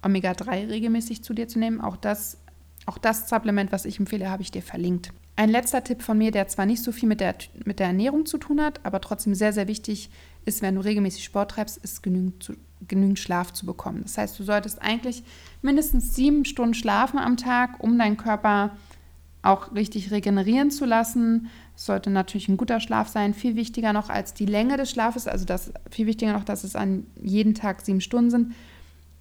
Omega-3 0.03 0.69
regelmäßig 0.69 1.25
zu 1.25 1.33
dir 1.33 1.49
zu 1.49 1.59
nehmen. 1.59 1.81
Auch 1.81 1.97
das, 1.97 2.37
auch 2.85 2.99
das 2.99 3.31
Supplement, 3.31 3.73
was 3.73 3.87
ich 3.87 3.99
empfehle, 3.99 4.29
habe 4.29 4.43
ich 4.43 4.51
dir 4.51 4.61
verlinkt. 4.61 5.15
Ein 5.37 5.49
letzter 5.49 5.83
Tipp 5.85 6.03
von 6.03 6.19
mir, 6.19 6.33
der 6.33 6.49
zwar 6.49 6.67
nicht 6.67 6.83
so 6.83 6.93
viel 6.93 7.09
mit 7.09 7.21
der, 7.21 7.35
mit 7.65 7.79
der 7.79 7.87
Ernährung 7.87 8.27
zu 8.27 8.37
tun 8.37 8.61
hat, 8.61 8.85
aber 8.85 9.01
trotzdem 9.01 9.35
sehr, 9.35 9.55
sehr 9.55 9.69
wichtig 9.69 10.11
ist, 10.45 10.61
wenn 10.61 10.75
du 10.75 10.83
regelmäßig 10.83 11.25
Sport 11.25 11.53
treibst, 11.53 11.79
ist 11.79 12.03
genügend, 12.03 12.43
zu, 12.43 12.53
genügend 12.87 13.19
Schlaf 13.19 13.55
zu 13.55 13.65
bekommen. 13.65 14.03
Das 14.03 14.19
heißt, 14.19 14.39
du 14.39 14.45
solltest 14.45 14.83
eigentlich 14.83 15.25
mindestens 15.63 16.15
sieben 16.15 16.45
Stunden 16.45 16.75
schlafen 16.75 17.19
am 17.19 17.39
Tag, 17.39 17.83
um 17.83 17.99
deinen 17.99 18.19
Körper 18.19 18.77
auch 19.43 19.75
richtig 19.75 20.11
regenerieren 20.11 20.71
zu 20.71 20.85
lassen. 20.85 21.49
Es 21.77 21.87
sollte 21.87 22.11
natürlich 22.11 22.49
ein 22.49 22.57
guter 22.57 22.81
Schlaf 22.81 23.09
sein. 23.09 23.35
Viel 23.35 23.57
wichtiger 23.57 23.93
noch 23.93 24.09
als 24.09 24.35
die 24.35 24.47
Länge 24.47 24.77
des 24.77 24.91
Schlafes, 24.91 25.27
also 25.27 25.45
das, 25.45 25.73
viel 25.91 26.07
wichtiger 26.07 26.33
noch, 26.33 26.45
dass 26.45 26.65
es 26.65 26.77
an 26.77 27.07
jeden 27.21 27.55
Tag 27.55 27.83
sieben 27.83 28.01
Stunden 28.01 28.31
sind, 28.31 28.55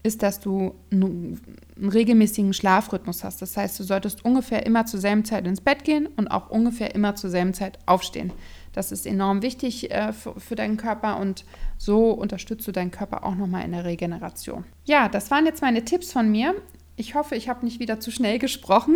ist, 0.03 0.23
dass 0.23 0.39
du 0.39 0.75
einen, 0.91 1.39
einen 1.75 1.89
regelmäßigen 1.89 2.53
Schlafrhythmus 2.53 3.23
hast. 3.23 3.41
Das 3.41 3.57
heißt, 3.57 3.79
du 3.79 3.83
solltest 3.83 4.25
ungefähr 4.25 4.65
immer 4.65 4.85
zur 4.85 4.99
selben 4.99 5.25
Zeit 5.25 5.45
ins 5.45 5.61
Bett 5.61 5.83
gehen 5.83 6.07
und 6.17 6.27
auch 6.27 6.49
ungefähr 6.49 6.95
immer 6.95 7.15
zur 7.15 7.29
selben 7.29 7.53
Zeit 7.53 7.77
aufstehen. 7.85 8.31
Das 8.73 8.91
ist 8.91 9.05
enorm 9.05 9.41
wichtig 9.41 9.91
äh, 9.91 10.13
für, 10.13 10.39
für, 10.39 10.55
deinen 10.55 10.77
Körper 10.77 11.19
und 11.19 11.45
so 11.77 12.11
unterstützt 12.11 12.67
du 12.67 12.71
deinen 12.71 12.91
Körper 12.91 13.25
auch 13.25 13.35
nochmal 13.35 13.65
in 13.65 13.73
der 13.73 13.85
Regeneration. 13.85 14.63
Ja, 14.85 15.09
das 15.09 15.29
waren 15.29 15.45
jetzt 15.45 15.61
meine 15.61 15.83
Tipps 15.83 16.11
von 16.11 16.31
mir. 16.31 16.55
Ich 17.01 17.15
hoffe, 17.15 17.35
ich 17.35 17.49
habe 17.49 17.65
nicht 17.65 17.79
wieder 17.79 17.99
zu 17.99 18.11
schnell 18.11 18.37
gesprochen. 18.37 18.95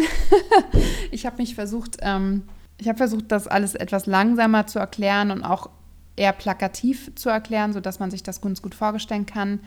ich 1.12 1.26
habe 1.26 1.38
mich 1.38 1.56
versucht, 1.56 1.98
ähm, 2.02 2.44
ich 2.78 2.88
habe 2.88 3.00
versucht, 3.00 3.32
das 3.32 3.48
alles 3.48 3.74
etwas 3.74 4.06
langsamer 4.06 4.68
zu 4.68 4.78
erklären 4.78 5.32
und 5.32 5.44
auch 5.44 5.72
eher 6.16 6.32
plakativ 6.32 7.16
zu 7.16 7.30
erklären, 7.30 7.74
sodass 7.74 7.98
man 7.98 8.12
sich 8.12 8.22
das 8.22 8.42
ganz 8.42 8.62
gut 8.62 8.76
vorstellen 8.76 9.26
kann. 9.26 9.60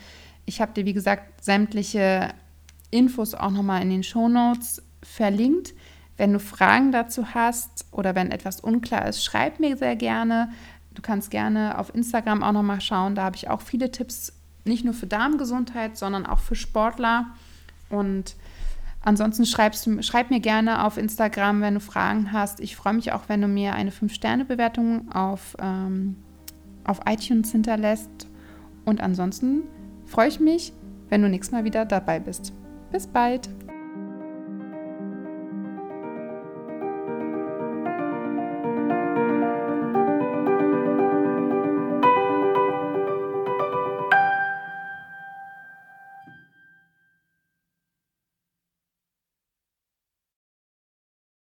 Ich 0.46 0.60
habe 0.60 0.72
dir, 0.72 0.86
wie 0.86 0.92
gesagt, 0.92 1.42
sämtliche 1.42 2.32
Infos 2.92 3.34
auch 3.34 3.50
nochmal 3.50 3.82
in 3.82 3.90
den 3.90 4.04
Shownotes 4.04 4.84
verlinkt. 5.02 5.74
Wenn 6.16 6.32
du 6.32 6.38
Fragen 6.38 6.92
dazu 6.92 7.34
hast 7.34 7.86
oder 7.90 8.14
wenn 8.14 8.30
etwas 8.30 8.60
unklar 8.60 9.08
ist, 9.08 9.24
schreib 9.24 9.58
mir 9.58 9.76
sehr 9.76 9.96
gerne. 9.96 10.52
Du 10.94 11.02
kannst 11.02 11.32
gerne 11.32 11.76
auf 11.76 11.92
Instagram 11.92 12.44
auch 12.44 12.52
nochmal 12.52 12.80
schauen. 12.80 13.16
Da 13.16 13.24
habe 13.24 13.34
ich 13.34 13.50
auch 13.50 13.62
viele 13.62 13.90
Tipps, 13.90 14.32
nicht 14.64 14.84
nur 14.84 14.94
für 14.94 15.08
Darmgesundheit, 15.08 15.98
sondern 15.98 16.24
auch 16.24 16.38
für 16.38 16.54
Sportler. 16.54 17.34
Und 17.90 18.36
ansonsten 19.02 19.46
schreibst, 19.46 19.88
schreib 20.04 20.30
mir 20.30 20.40
gerne 20.40 20.84
auf 20.84 20.96
Instagram, 20.96 21.60
wenn 21.60 21.74
du 21.74 21.80
Fragen 21.80 22.32
hast. 22.32 22.60
Ich 22.60 22.76
freue 22.76 22.94
mich 22.94 23.12
auch, 23.12 23.28
wenn 23.28 23.40
du 23.40 23.48
mir 23.48 23.74
eine 23.74 23.90
5-Sterne-Bewertung 23.90 25.10
auf, 25.12 25.56
ähm, 25.60 26.16
auf 26.84 27.00
iTunes 27.06 27.52
hinterlässt. 27.52 28.28
Und 28.84 29.00
ansonsten 29.00 29.62
freue 30.06 30.28
ich 30.28 30.40
mich, 30.40 30.72
wenn 31.08 31.22
du 31.22 31.28
nächstes 31.28 31.52
Mal 31.52 31.64
wieder 31.64 31.84
dabei 31.84 32.20
bist. 32.20 32.52
Bis 32.90 33.06
bald! 33.06 33.48